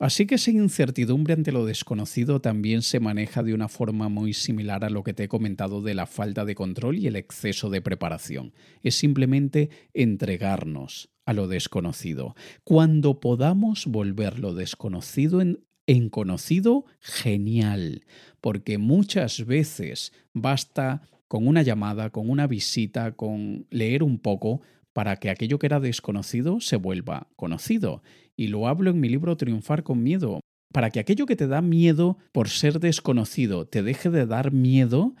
Así 0.00 0.24
que 0.26 0.36
esa 0.36 0.50
incertidumbre 0.50 1.34
ante 1.34 1.52
lo 1.52 1.66
desconocido 1.66 2.40
también 2.40 2.80
se 2.80 3.00
maneja 3.00 3.42
de 3.42 3.52
una 3.52 3.68
forma 3.68 4.08
muy 4.08 4.32
similar 4.32 4.82
a 4.82 4.88
lo 4.88 5.02
que 5.02 5.12
te 5.12 5.24
he 5.24 5.28
comentado 5.28 5.82
de 5.82 5.94
la 5.94 6.06
falta 6.06 6.46
de 6.46 6.54
control 6.54 6.98
y 6.98 7.06
el 7.06 7.16
exceso 7.16 7.68
de 7.68 7.82
preparación. 7.82 8.54
Es 8.82 8.94
simplemente 8.94 9.68
entregarnos 9.92 11.10
a 11.26 11.34
lo 11.34 11.48
desconocido. 11.48 12.34
Cuando 12.64 13.20
podamos 13.20 13.84
volver 13.84 14.38
lo 14.38 14.54
desconocido 14.54 15.42
en, 15.42 15.66
en 15.86 16.08
conocido, 16.08 16.86
genial, 17.00 18.06
porque 18.40 18.78
muchas 18.78 19.44
veces 19.44 20.14
basta 20.32 21.02
con 21.30 21.46
una 21.46 21.62
llamada, 21.62 22.10
con 22.10 22.28
una 22.28 22.48
visita, 22.48 23.12
con 23.12 23.64
leer 23.70 24.02
un 24.02 24.18
poco, 24.18 24.62
para 24.92 25.14
que 25.14 25.30
aquello 25.30 25.60
que 25.60 25.66
era 25.66 25.78
desconocido 25.78 26.60
se 26.60 26.74
vuelva 26.74 27.28
conocido. 27.36 28.02
Y 28.36 28.48
lo 28.48 28.66
hablo 28.66 28.90
en 28.90 28.98
mi 28.98 29.08
libro 29.08 29.36
Triunfar 29.36 29.84
con 29.84 30.02
Miedo. 30.02 30.40
Para 30.72 30.90
que 30.90 30.98
aquello 30.98 31.26
que 31.26 31.36
te 31.36 31.46
da 31.46 31.62
miedo 31.62 32.18
por 32.32 32.48
ser 32.48 32.80
desconocido 32.80 33.64
te 33.64 33.84
deje 33.84 34.10
de 34.10 34.26
dar 34.26 34.50
miedo, 34.50 35.14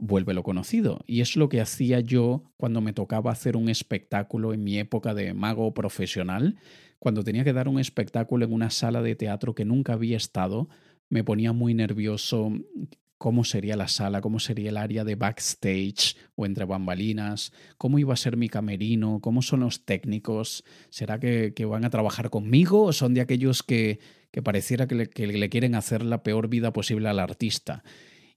vuélvelo 0.00 0.42
conocido. 0.42 1.04
Y 1.06 1.20
es 1.20 1.36
lo 1.36 1.48
que 1.48 1.60
hacía 1.60 2.00
yo 2.00 2.42
cuando 2.56 2.80
me 2.80 2.92
tocaba 2.92 3.30
hacer 3.30 3.56
un 3.56 3.68
espectáculo 3.68 4.54
en 4.54 4.64
mi 4.64 4.80
época 4.80 5.14
de 5.14 5.32
mago 5.32 5.74
profesional, 5.74 6.56
cuando 6.98 7.22
tenía 7.22 7.44
que 7.44 7.52
dar 7.52 7.68
un 7.68 7.78
espectáculo 7.78 8.44
en 8.44 8.52
una 8.52 8.70
sala 8.70 9.00
de 9.00 9.14
teatro 9.14 9.54
que 9.54 9.64
nunca 9.64 9.92
había 9.92 10.16
estado, 10.16 10.68
me 11.08 11.22
ponía 11.22 11.52
muy 11.52 11.72
nervioso, 11.72 12.50
cómo 13.22 13.44
sería 13.44 13.76
la 13.76 13.86
sala, 13.86 14.20
cómo 14.20 14.40
sería 14.40 14.70
el 14.70 14.76
área 14.76 15.04
de 15.04 15.14
backstage 15.14 16.16
o 16.34 16.44
entre 16.44 16.64
bambalinas, 16.64 17.52
cómo 17.78 18.00
iba 18.00 18.12
a 18.12 18.16
ser 18.16 18.36
mi 18.36 18.48
camerino, 18.48 19.20
cómo 19.20 19.42
son 19.42 19.60
los 19.60 19.84
técnicos, 19.84 20.64
será 20.90 21.20
que, 21.20 21.54
van 21.64 21.84
a 21.84 21.90
trabajar 21.90 22.30
conmigo 22.30 22.82
o 22.82 22.92
son 22.92 23.14
de 23.14 23.20
aquellos 23.20 23.62
que, 23.62 24.00
que 24.32 24.42
pareciera 24.42 24.88
que 24.88 24.96
le, 24.96 25.06
que 25.08 25.28
le 25.28 25.48
quieren 25.48 25.76
hacer 25.76 26.04
la 26.04 26.24
peor 26.24 26.48
vida 26.48 26.72
posible 26.72 27.08
al 27.08 27.20
artista. 27.20 27.84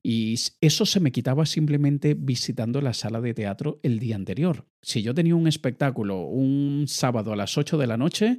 Y 0.04 0.36
eso 0.62 0.86
se 0.86 1.00
me 1.00 1.12
quitaba 1.12 1.48
simplemente 1.48 2.13
visitando 2.13 2.80
la 2.80 2.93
sala 2.93 3.21
de 3.21 3.34
teatro 3.34 3.80
el 3.82 3.98
día 3.98 4.15
anterior. 4.15 4.67
Si 4.84 5.02
yo 5.02 5.15
tenía 5.15 5.36
un 5.36 5.48
espectáculo 5.48 6.26
un 6.28 6.86
sábado 6.88 7.34
a 7.34 7.36
las 7.36 7.58
8 7.58 7.80
de 7.80 7.88
la 7.88 7.98
noche, 7.98 8.38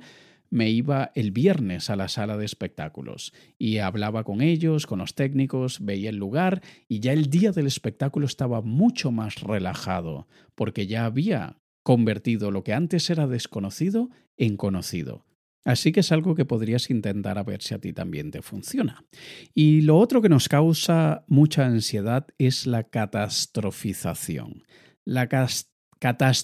me 0.50 0.70
iba 0.70 1.12
el 1.14 1.30
viernes 1.30 1.90
a 1.90 1.96
la 1.96 2.08
sala 2.08 2.36
de 2.36 2.44
espectáculos 2.44 3.32
y 3.58 3.78
hablaba 3.78 4.24
con 4.24 4.40
ellos, 4.40 4.86
con 4.86 4.98
los 5.00 5.14
técnicos, 5.14 5.84
veía 5.84 6.10
el 6.10 6.16
lugar 6.16 6.62
y 6.88 7.00
ya 7.00 7.12
el 7.12 7.30
día 7.30 7.52
del 7.52 7.66
espectáculo 7.66 8.26
estaba 8.26 8.62
mucho 8.62 9.10
más 9.10 9.40
relajado 9.40 10.26
porque 10.54 10.86
ya 10.86 11.04
había 11.04 11.58
convertido 11.82 12.50
lo 12.50 12.64
que 12.64 12.74
antes 12.74 13.10
era 13.10 13.26
desconocido 13.26 14.10
en 14.36 14.56
conocido. 14.56 15.24
Así 15.64 15.90
que 15.90 16.00
es 16.00 16.12
algo 16.12 16.36
que 16.36 16.44
podrías 16.44 16.90
intentar 16.90 17.38
a 17.38 17.42
ver 17.42 17.60
si 17.60 17.74
a 17.74 17.80
ti 17.80 17.92
también 17.92 18.30
te 18.30 18.40
funciona. 18.40 19.04
Y 19.52 19.80
lo 19.80 19.98
otro 19.98 20.22
que 20.22 20.28
nos 20.28 20.48
causa 20.48 21.24
mucha 21.26 21.66
ansiedad 21.66 22.28
es 22.38 22.66
la 22.66 22.84
catastrofización. 22.84 24.62
La, 25.04 25.28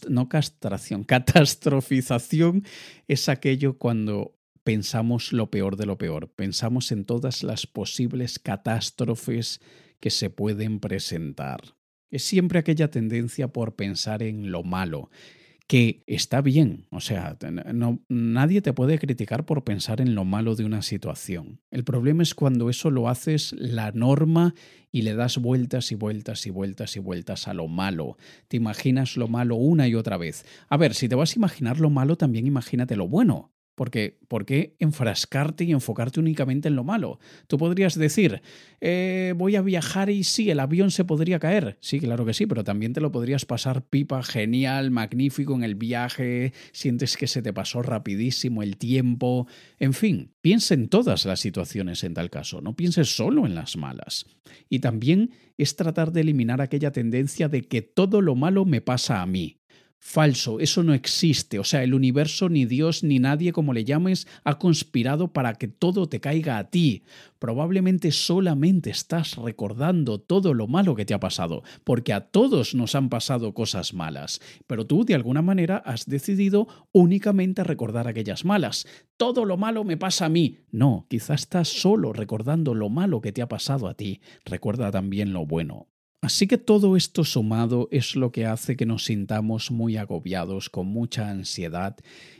no 0.09 0.29
castración, 0.29 1.05
catastrofización 1.05 2.65
es 3.09 3.29
aquello 3.29 3.79
cuando 3.79 4.39
pensamos 4.65 5.33
lo 5.33 5.51
peor 5.51 5.77
de 5.77 5.87
lo 5.87 5.99
peor, 5.99 6.31
pensamos 6.31 6.93
en 6.93 7.05
todas 7.05 7.43
las 7.43 7.67
posibles 7.67 8.39
catástrofes 8.39 9.61
que 10.01 10.11
se 10.11 10.31
pueden 10.31 10.81
presentar. 10.81 11.61
Es 12.11 12.25
siempre 12.25 12.59
aquella 12.59 12.91
tendencia 12.91 13.49
por 13.49 13.75
pensar 13.75 14.23
en 14.23 14.53
lo 14.53 14.63
malo, 14.63 15.11
que 15.67 16.03
está 16.07 16.41
bien, 16.41 16.87
o 16.91 17.01
sea, 17.01 17.37
no, 17.73 18.01
nadie 18.09 18.63
te 18.63 18.73
puede 18.73 18.99
criticar 18.99 19.47
por 19.47 19.65
pensar 19.65 20.01
en 20.01 20.15
lo 20.15 20.25
malo 20.25 20.55
de 20.55 20.65
una 20.65 20.83
situación. 20.83 21.61
El 21.71 21.85
problema 21.85 22.23
es 22.23 22.35
cuando 22.35 22.69
eso 22.69 22.91
lo 22.91 23.09
haces 23.09 23.55
la 23.59 23.93
norma 23.93 24.55
y 24.91 25.03
le 25.03 25.15
das 25.15 25.39
vueltas 25.39 25.91
y 25.93 25.95
vueltas 25.95 26.47
y 26.47 26.51
vueltas 26.51 26.97
y 26.97 27.01
vueltas 27.01 27.49
a 27.49 27.55
lo 27.55 27.69
malo. 27.69 28.17
Te 28.49 28.57
imaginas 28.57 29.17
lo 29.17 29.29
malo 29.29 29.57
una 29.57 29.89
y 29.89 29.95
otra 29.95 30.17
vez. 30.17 30.45
A 30.69 30.77
ver, 30.77 30.95
si 30.95 31.09
te 31.09 31.15
vas 31.15 31.33
a 31.33 31.39
imaginar 31.39 31.81
lo 31.81 31.91
malo, 31.91 32.17
también 32.17 32.47
imagínate 32.47 32.97
lo 32.97 33.09
bueno. 33.09 33.53
Porque, 33.83 34.17
¿por 34.29 34.47
qué 34.47 34.77
enfrascarte 34.79 35.65
y 35.65 35.73
enfocarte 35.73 36.21
únicamente 36.21 36.69
en 36.69 36.77
lo 36.77 36.85
malo? 36.85 37.19
Tú 37.49 37.59
podrías 37.59 37.97
decir, 37.99 38.41
eh, 38.81 39.35
voy 39.37 39.57
a 39.57 39.61
viajar 39.61 40.09
y 40.09 40.23
sí, 40.23 40.53
el 40.53 40.61
avión 40.61 40.93
se 40.93 41.05
podría 41.05 41.41
caer. 41.41 41.79
Sí, 41.81 41.99
claro 41.99 42.25
que 42.25 42.33
sí, 42.33 42.47
pero 42.47 42.63
también 42.63 42.93
te 42.93 43.01
lo 43.01 43.11
podrías 43.11 43.45
pasar 43.45 43.83
pipa, 43.83 44.23
genial, 44.23 44.93
magnífico 44.93 45.57
en 45.57 45.65
el 45.65 45.75
viaje, 45.75 46.53
sientes 46.71 47.17
que 47.17 47.27
se 47.27 47.43
te 47.43 47.53
pasó 47.53 47.83
rapidísimo 47.83 48.63
el 48.63 48.77
tiempo. 48.77 49.49
En 49.81 49.95
fin, 49.95 50.31
piensa 50.41 50.75
en 50.75 50.87
todas 50.87 51.25
las 51.25 51.41
situaciones 51.41 52.05
en 52.05 52.15
tal 52.15 52.31
caso, 52.31 52.61
no 52.61 52.77
pienses 52.77 53.17
solo 53.17 53.47
en 53.47 53.57
las 53.57 53.77
malas. 53.77 54.27
Y 54.69 54.79
también 54.79 55.33
es 55.59 55.75
tratar 55.75 56.13
de 56.13 56.21
eliminar 56.21 56.61
aquella 56.61 56.93
tendencia 56.93 57.49
de 57.49 57.63
que 57.63 57.83
todo 57.83 58.21
lo 58.21 58.37
malo 58.37 58.65
me 58.65 58.81
pasa 58.81 59.23
a 59.23 59.27
mí. 59.27 59.59
Falso, 60.05 60.59
eso 60.59 60.83
no 60.83 60.95
existe. 60.95 61.61
O 61.61 61.65
sea, 61.65 61.85
el 61.85 61.95
universo, 61.95 62.49
ni 62.49 62.65
Dios, 62.65 63.05
ni 63.05 63.21
nadie, 63.21 63.53
como 63.53 63.73
le 63.73 63.85
llames, 63.85 64.27
ha 64.43 64.59
conspirado 64.59 65.33
para 65.33 65.55
que 65.55 65.69
todo 65.69 66.09
te 66.09 66.21
caiga 66.21 66.59
a 66.59 66.71
ti. 66.71 67.05
Probablemente 67.39 68.11
solamente 68.11 68.91
estás 68.91 69.37
recordando 69.37 70.19
todo 70.21 70.55
lo 70.55 70.67
malo 70.67 70.97
que 70.97 71.05
te 71.05 71.15
ha 71.15 71.21
pasado, 71.21 71.63
porque 71.85 72.13
a 72.13 72.33
todos 72.33 72.75
nos 72.75 72.97
han 72.97 73.11
pasado 73.11 73.55
cosas 73.55 73.95
malas, 73.95 74.41
pero 74.67 74.89
tú 74.89 75.05
de 75.05 75.15
alguna 75.15 75.41
manera 75.41 75.77
has 75.77 76.05
decidido 76.07 76.67
únicamente 76.91 77.63
recordar 77.63 78.09
aquellas 78.09 78.45
malas. 78.45 78.89
Todo 79.17 79.45
lo 79.45 79.57
malo 79.57 79.85
me 79.85 79.97
pasa 79.97 80.27
a 80.27 80.29
mí. 80.29 80.59
No, 80.73 81.07
quizás 81.09 81.43
estás 81.43 81.69
solo 81.69 82.13
recordando 82.13 82.75
lo 82.75 82.89
malo 82.89 83.21
que 83.21 83.31
te 83.31 83.41
ha 83.41 83.49
pasado 83.49 83.87
a 83.87 83.95
ti. 83.95 84.21
Recuerda 84.45 84.91
también 84.91 85.33
lo 85.33 85.47
bueno. 85.47 85.92
Así 86.23 86.47
que 86.47 86.57
todo 86.57 86.97
esto 86.97 87.25
sumado 87.25 87.89
es 87.91 88.15
lo 88.15 88.31
que 88.31 88.47
hace 88.47 88.77
que 88.77 88.87
nos 88.87 89.07
sintamos 89.07 89.73
muy 89.73 89.97
agobiados, 89.97 90.71
con 90.71 90.87
mucha 90.87 91.29
ansiedad 91.29 91.97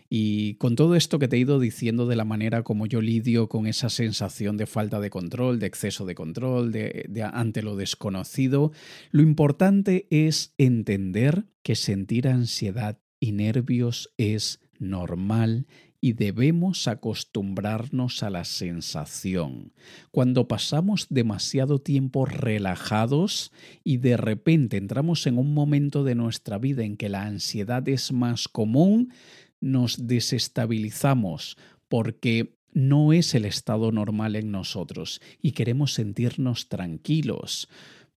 y 0.09 0.55
con 0.55 0.77
todo 0.77 0.95
esto 0.95 1.19
que 1.19 1.27
te 1.27 1.35
he 1.35 1.41
ido 1.41 1.59
diciendo 1.59 2.07
de 2.07 2.15
la 2.15 2.25
manera 2.25 2.63
como 2.63 2.87
yo 2.87 3.01
lidio 3.01 3.49
con 3.49 3.67
esa 3.67 3.89
sensación 3.89 4.57
de 4.57 4.67
falta 4.67 5.01
de 5.01 5.11
control, 5.11 5.59
de 5.59 5.67
exceso 5.67 6.07
de 6.07 6.15
control, 6.15 6.71
de, 6.71 7.29
ante 7.33 7.63
lo 7.63 7.75
desconocido, 7.75 8.71
lo 9.11 9.23
importante 9.23 10.07
es 10.11 10.55
entender 10.59 11.47
que 11.65 11.75
sentir 11.75 12.29
ansiedad 12.29 13.01
y 13.19 13.33
nervios 13.33 14.15
es 14.17 14.61
normal 14.79 15.67
y 16.05 16.15
debemos 16.15 16.89
acostumbrarnos 16.89 18.25
a 18.25 18.29
la 18.29 18.45
sensación. 18.45 19.73
Cuando 20.11 20.49
pasamos 20.49 21.07
demasiado 21.11 21.79
tiempo 21.79 22.27
relajados 22.27 23.53
y 23.85 23.99
de 23.99 24.17
repente 24.17 24.79
entramos 24.79 25.29
en 25.29 25.39
un 25.39 25.55
momento 25.55 26.03
de 26.03 26.17
nuestra 26.17 26.59
vida 26.59 26.83
en 26.83 26.97
que 26.97 27.09
la 27.09 27.23
ansiedad 27.23 27.89
es 27.89 28.11
más 28.11 28.49
común, 28.49 29.15
nos 29.61 30.09
desestabilizamos 30.09 31.57
porque 31.89 32.57
no 32.73 33.13
es 33.13 33.37
el 33.37 33.45
estado 33.45 33.93
normal 33.93 34.35
en 34.35 34.51
nosotros 34.51 35.21
y 35.41 35.53
queremos 35.53 35.95
sentirnos 35.95 36.69
tranquilos. 36.69 37.69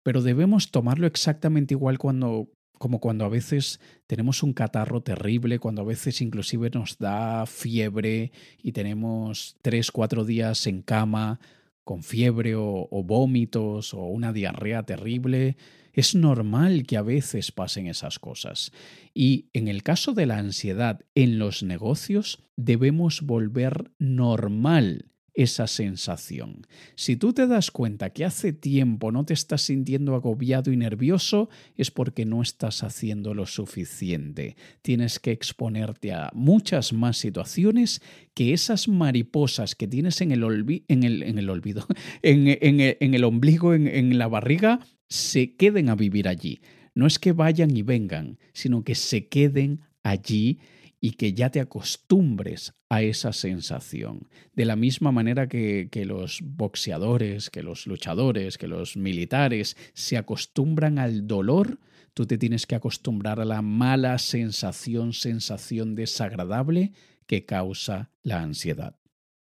Pero 0.02 0.22
debemos 0.22 0.70
tomarlo 0.70 1.06
exactamente 1.06 1.74
igual 1.74 1.98
cuando 1.98 2.48
como 2.78 3.00
cuando 3.00 3.24
a 3.24 3.28
veces 3.28 3.80
tenemos 4.06 4.42
un 4.42 4.52
catarro 4.52 5.02
terrible, 5.02 5.58
cuando 5.58 5.82
a 5.82 5.86
veces 5.86 6.20
inclusive 6.20 6.70
nos 6.70 6.98
da 6.98 7.46
fiebre 7.46 8.32
y 8.62 8.72
tenemos 8.72 9.56
tres, 9.62 9.90
cuatro 9.90 10.24
días 10.24 10.66
en 10.66 10.82
cama 10.82 11.40
con 11.84 12.02
fiebre 12.02 12.56
o, 12.56 12.88
o 12.90 13.02
vómitos 13.04 13.94
o 13.94 14.04
una 14.04 14.32
diarrea 14.32 14.82
terrible. 14.82 15.56
Es 15.92 16.14
normal 16.14 16.86
que 16.86 16.96
a 16.96 17.02
veces 17.02 17.52
pasen 17.52 17.86
esas 17.86 18.18
cosas. 18.18 18.72
Y 19.14 19.46
en 19.52 19.68
el 19.68 19.82
caso 19.82 20.12
de 20.12 20.26
la 20.26 20.38
ansiedad 20.38 21.00
en 21.14 21.38
los 21.38 21.62
negocios, 21.62 22.42
debemos 22.56 23.22
volver 23.22 23.92
normal 23.98 25.13
esa 25.34 25.66
sensación. 25.66 26.66
Si 26.94 27.16
tú 27.16 27.32
te 27.32 27.46
das 27.46 27.70
cuenta 27.70 28.10
que 28.10 28.24
hace 28.24 28.52
tiempo 28.52 29.10
no 29.10 29.24
te 29.24 29.34
estás 29.34 29.62
sintiendo 29.62 30.14
agobiado 30.14 30.72
y 30.72 30.76
nervioso, 30.76 31.48
es 31.76 31.90
porque 31.90 32.24
no 32.24 32.40
estás 32.40 32.82
haciendo 32.84 33.34
lo 33.34 33.46
suficiente. 33.46 34.56
Tienes 34.82 35.18
que 35.18 35.32
exponerte 35.32 36.12
a 36.12 36.30
muchas 36.34 36.92
más 36.92 37.18
situaciones 37.18 38.00
que 38.32 38.52
esas 38.52 38.88
mariposas 38.88 39.74
que 39.74 39.88
tienes 39.88 40.20
en 40.20 40.30
el, 40.30 40.42
en 40.88 41.38
el, 41.38 41.50
olvido, 41.50 41.86
en, 42.22 42.46
en, 42.46 43.14
el 43.14 43.24
ombligo, 43.24 43.74
en 43.74 44.16
la 44.16 44.28
barriga, 44.28 44.80
se 45.08 45.56
queden 45.56 45.88
a 45.88 45.96
vivir 45.96 46.28
allí. 46.28 46.60
No 46.94 47.06
es 47.06 47.18
que 47.18 47.32
vayan 47.32 47.76
y 47.76 47.82
vengan, 47.82 48.38
sino 48.52 48.84
que 48.84 48.94
se 48.94 49.26
queden 49.26 49.80
allí 50.04 50.60
y 51.04 51.10
que 51.10 51.34
ya 51.34 51.50
te 51.50 51.60
acostumbres 51.60 52.72
a 52.88 53.02
esa 53.02 53.34
sensación. 53.34 54.26
De 54.54 54.64
la 54.64 54.74
misma 54.74 55.12
manera 55.12 55.50
que, 55.50 55.90
que, 55.92 56.06
los 56.06 56.40
boxeadores, 56.42 57.50
que 57.50 57.62
los 57.62 57.86
luchadores, 57.86 58.56
que 58.56 58.68
los 58.68 58.96
militares 58.96 59.76
se 59.92 60.16
acostumbran 60.16 60.98
al 60.98 61.26
dolor, 61.26 61.78
tú 62.14 62.24
te 62.24 62.38
tienes 62.38 62.64
que 62.64 62.74
acostumbrar 62.74 63.38
a 63.38 63.44
la 63.44 63.60
mala 63.60 64.16
sensación, 64.16 65.12
sensación 65.12 65.94
desagradable 65.94 66.92
que 67.26 67.44
causa 67.44 68.10
la 68.22 68.40
ansiedad. 68.40 68.96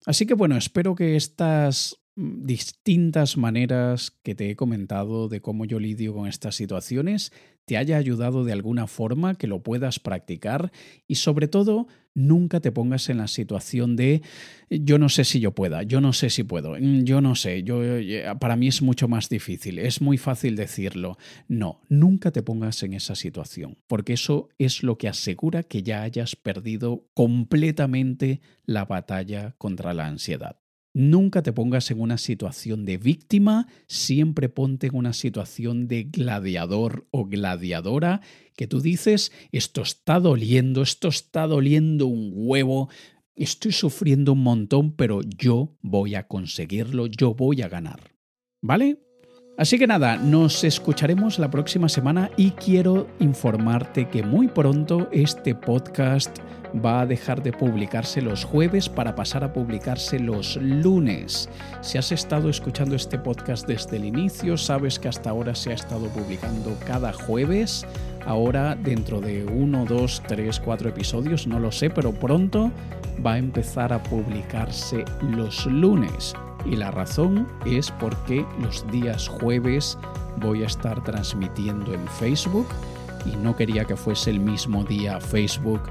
Así 0.06 0.26
que 0.26 0.34
bueno, 0.34 0.58
espero 0.58 0.95
que 0.95 1.16
estas 1.16 1.98
distintas 2.18 3.38
maneras 3.38 4.12
que 4.22 4.36
te 4.36 4.50
he 4.50 4.58
comentado 4.58 5.30
de 5.30 5.39
cómo 5.39 5.64
yo 5.64 5.80
lidio 5.80 6.14
con 6.14 6.28
estas 6.28 6.56
situaciones 6.56 7.32
te 7.68 7.76
haya 7.76 7.97
ayudado 7.97 8.45
de 8.45 8.53
alguna 8.53 8.88
forma, 8.88 9.36
que 9.36 9.45
lo 9.45 9.61
puedas 9.61 9.99
practicar 9.99 10.72
y 11.05 11.15
sobre 11.15 11.49
todo 11.49 11.88
nunca 12.13 12.61
te 12.61 12.72
pongas 12.72 13.09
en 13.09 13.18
la 13.18 13.28
situación 13.28 13.97
de 13.97 14.22
yo 14.70 14.97
no 14.97 15.09
sé 15.09 15.26
si 15.26 15.41
yo 15.41 15.51
pueda, 15.51 15.84
yo 15.84 15.99
no 15.99 16.13
sé 16.13 16.30
si 16.30 16.43
puedo, 16.43 16.76
mm, 16.80 17.03
yo 17.03 17.20
no 17.20 17.36
sé, 17.36 17.63
yo 17.63 17.84
eh, 17.84 18.24
para 18.39 18.55
mí 18.55 18.70
es 18.70 18.82
mucho 18.82 19.09
más 19.09 19.28
difícil, 19.28 19.80
es 19.80 20.01
muy 20.01 20.18
fácil 20.18 20.55
decirlo. 20.55 21.18
No, 21.49 21.82
nunca 21.89 22.32
te 22.32 22.41
pongas 22.41 22.82
en 22.84 22.93
esa 22.93 23.15
situación, 23.15 23.78
porque 23.88 24.13
eso 24.13 24.47
es 24.57 24.82
lo 24.82 24.97
que 24.97 25.09
asegura 25.09 25.63
que 25.63 25.84
ya 25.84 26.03
hayas 26.03 26.38
perdido 26.38 27.03
completamente 27.13 28.39
la 28.65 28.86
batalla 28.86 29.55
contra 29.57 29.93
la 29.93 30.07
ansiedad. 30.07 30.57
Nunca 30.98 31.43
te 31.43 31.54
pongas 31.54 31.91
en 31.91 32.02
una 32.02 32.18
situación 32.18 32.84
de 32.84 32.98
víctima, 32.98 33.68
siempre 33.86 34.50
ponte 34.50 34.88
en 34.88 34.95
una 34.95 35.14
situación 35.14 35.88
de 35.88 36.06
gladiador 36.06 37.06
o 37.12 37.26
gladiadora 37.28 38.22
que 38.56 38.66
tú 38.66 38.82
dices, 38.82 39.32
esto 39.52 39.84
está 39.84 40.20
doliendo, 40.20 40.82
esto 40.82 41.10
está 41.10 41.45
doliendo 41.45 42.08
un 42.08 42.32
huevo, 42.34 42.89
estoy 43.36 43.74
sufriendo 43.74 44.34
un 44.34 44.41
montón, 44.41 44.91
pero 44.91 45.22
yo 45.22 45.78
voy 45.82 46.16
a 46.16 46.28
conseguirlo, 46.28 47.06
yo 47.06 47.36
voy 47.36 47.62
a 47.62 47.70
ganar. 47.70 48.16
¿Vale? 48.64 49.07
Así 49.58 49.80
que 49.80 49.88
nada, 49.88 50.18
nos 50.18 50.64
escucharemos 50.64 51.39
la 51.39 51.49
próxima 51.49 51.89
semana 51.89 52.30
y 52.38 52.51
quiero 52.51 53.08
informarte 53.18 54.08
que 54.08 54.22
muy 54.22 54.47
pronto 54.47 55.10
este 55.12 55.55
podcast 55.55 56.38
va 56.86 57.01
a 57.01 57.05
dejar 57.08 57.41
de 57.41 57.51
publicarse 57.51 58.22
los 58.22 58.45
jueves 58.45 58.88
para 58.88 59.16
pasar 59.16 59.43
a 59.43 59.53
publicarse 59.53 60.20
los 60.20 60.58
lunes. 60.58 61.49
Si 61.82 61.97
has 61.97 62.12
estado 62.12 62.49
escuchando 62.51 62.95
este 62.95 63.18
podcast 63.18 63.68
desde 63.68 63.97
el 63.97 64.05
inicio, 64.05 64.58
sabes 64.58 64.99
que 64.99 65.08
hasta 65.08 65.32
ahora 65.32 65.55
se 65.55 65.72
ha 65.72 65.74
estado 65.74 66.08
publicando 66.10 66.78
cada 66.86 67.12
jueves. 67.12 67.84
Ahora, 68.28 68.76
dentro 68.76 69.22
de 69.22 69.43
uno, 69.43 69.86
dos, 69.86 70.22
tres, 70.28 70.60
cuatro 70.60 70.89
episodios, 70.89 71.47
no 71.47 71.58
lo 71.58 71.72
sé, 71.72 71.89
pero 71.89 72.12
pronto 72.14 72.72
va 73.26 73.34
a 73.34 73.38
empezar 73.39 73.91
a 73.91 74.03
publicarse 74.03 75.03
los 75.24 75.66
lunes. 75.66 76.36
Y 76.70 76.76
la 76.76 76.91
razón 76.91 77.47
es 77.65 77.91
porque 77.91 78.45
los 78.59 78.86
días 78.91 79.28
jueves 79.28 79.97
voy 80.38 80.63
a 80.63 80.68
estar 80.68 81.01
transmitiendo 81.03 81.93
en 81.93 82.05
Facebook 82.07 82.68
y 83.26 83.36
no 83.38 83.55
quería 83.55 83.86
que 83.86 83.95
fuese 83.95 84.32
el 84.32 84.39
mismo 84.39 84.84
día 84.84 85.20
Facebook 85.20 85.82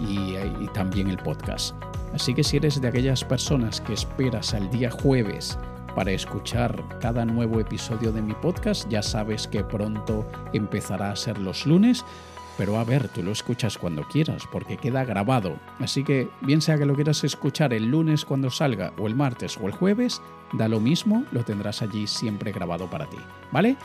y, 0.00 0.36
también 0.74 1.08
el 1.08 1.18
podcast. 1.18 1.74
Así 2.14 2.34
que 2.34 2.42
si 2.42 2.56
eres 2.56 2.80
de 2.80 2.88
aquellas 2.88 3.24
personas 3.24 3.80
que 3.80 3.92
esperas 3.92 4.54
al 4.54 4.70
día 4.70 4.90
jueves 4.90 5.58
para 5.94 6.10
escuchar 6.12 6.82
cada 6.98 7.24
nuevo 7.24 7.60
episodio 7.60 8.10
de 8.10 8.22
mi 8.22 8.34
podcast, 8.34 8.88
ya 8.88 9.02
sabes 9.02 9.46
que 9.46 9.62
pronto 9.62 10.26
empezará 10.52 11.10
a 11.10 11.16
ser 11.16 11.38
los 11.38 11.66
lunes. 11.66 12.04
Pero 12.58 12.78
a 12.78 12.84
ver, 12.84 13.08
tú 13.08 13.22
lo 13.22 13.32
escuchas 13.32 13.78
cuando 13.78 14.02
quieras, 14.02 14.46
porque 14.50 14.76
queda 14.76 15.04
grabado. 15.04 15.56
Así 15.78 16.04
que, 16.04 16.28
bien 16.42 16.60
sea 16.60 16.78
que 16.78 16.86
lo 16.86 16.94
quieras 16.94 17.24
escuchar 17.24 17.72
el 17.72 17.86
lunes 17.86 18.24
cuando 18.24 18.50
salga, 18.50 18.92
o 18.98 19.06
el 19.06 19.14
martes 19.14 19.58
o 19.60 19.66
el 19.66 19.72
jueves, 19.72 20.20
da 20.52 20.68
lo 20.68 20.78
mismo, 20.80 21.24
lo 21.32 21.44
tendrás 21.44 21.82
allí 21.82 22.06
siempre 22.06 22.52
grabado 22.52 22.88
para 22.90 23.06
ti. 23.06 23.18
¿Vale? 23.50 23.76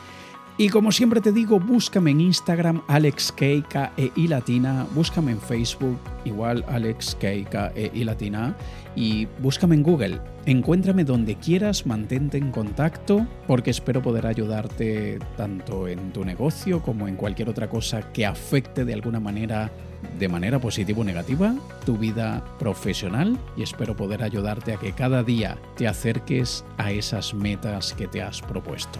Y 0.59 0.69
como 0.69 0.91
siempre 0.91 1.21
te 1.21 1.31
digo, 1.31 1.59
búscame 1.59 2.09
en 2.09 2.19
Instagram 2.19 2.81
AlexK 2.87 3.41
e 3.43 4.11
I 4.15 4.27
latina, 4.27 4.87
búscame 4.95 5.33
en 5.33 5.39
Facebook 5.39 5.99
igual 6.25 6.65
AlexK 6.67 7.23
e 7.23 7.91
I 7.93 8.03
latina 8.03 8.55
y 8.95 9.27
búscame 9.37 9.75
en 9.75 9.83
Google. 9.83 10.19
Encuéntrame 10.47 11.03
donde 11.03 11.35
quieras, 11.35 11.85
mantente 11.85 12.39
en 12.39 12.49
contacto 12.49 13.27
porque 13.45 13.69
espero 13.69 14.01
poder 14.01 14.25
ayudarte 14.25 15.19
tanto 15.35 15.87
en 15.87 16.11
tu 16.11 16.25
negocio 16.25 16.81
como 16.81 17.07
en 17.07 17.17
cualquier 17.17 17.49
otra 17.49 17.69
cosa 17.69 18.11
que 18.11 18.25
afecte 18.25 18.83
de 18.83 18.95
alguna 18.95 19.19
manera 19.19 19.71
de 20.17 20.27
manera 20.27 20.59
positiva 20.59 21.01
o 21.01 21.03
negativa 21.03 21.53
tu 21.85 21.97
vida 21.97 22.43
profesional 22.57 23.37
y 23.55 23.61
espero 23.61 23.95
poder 23.95 24.23
ayudarte 24.23 24.73
a 24.73 24.77
que 24.77 24.93
cada 24.93 25.21
día 25.21 25.59
te 25.75 25.87
acerques 25.87 26.65
a 26.77 26.91
esas 26.91 27.35
metas 27.35 27.93
que 27.93 28.07
te 28.07 28.23
has 28.23 28.41
propuesto. 28.41 28.99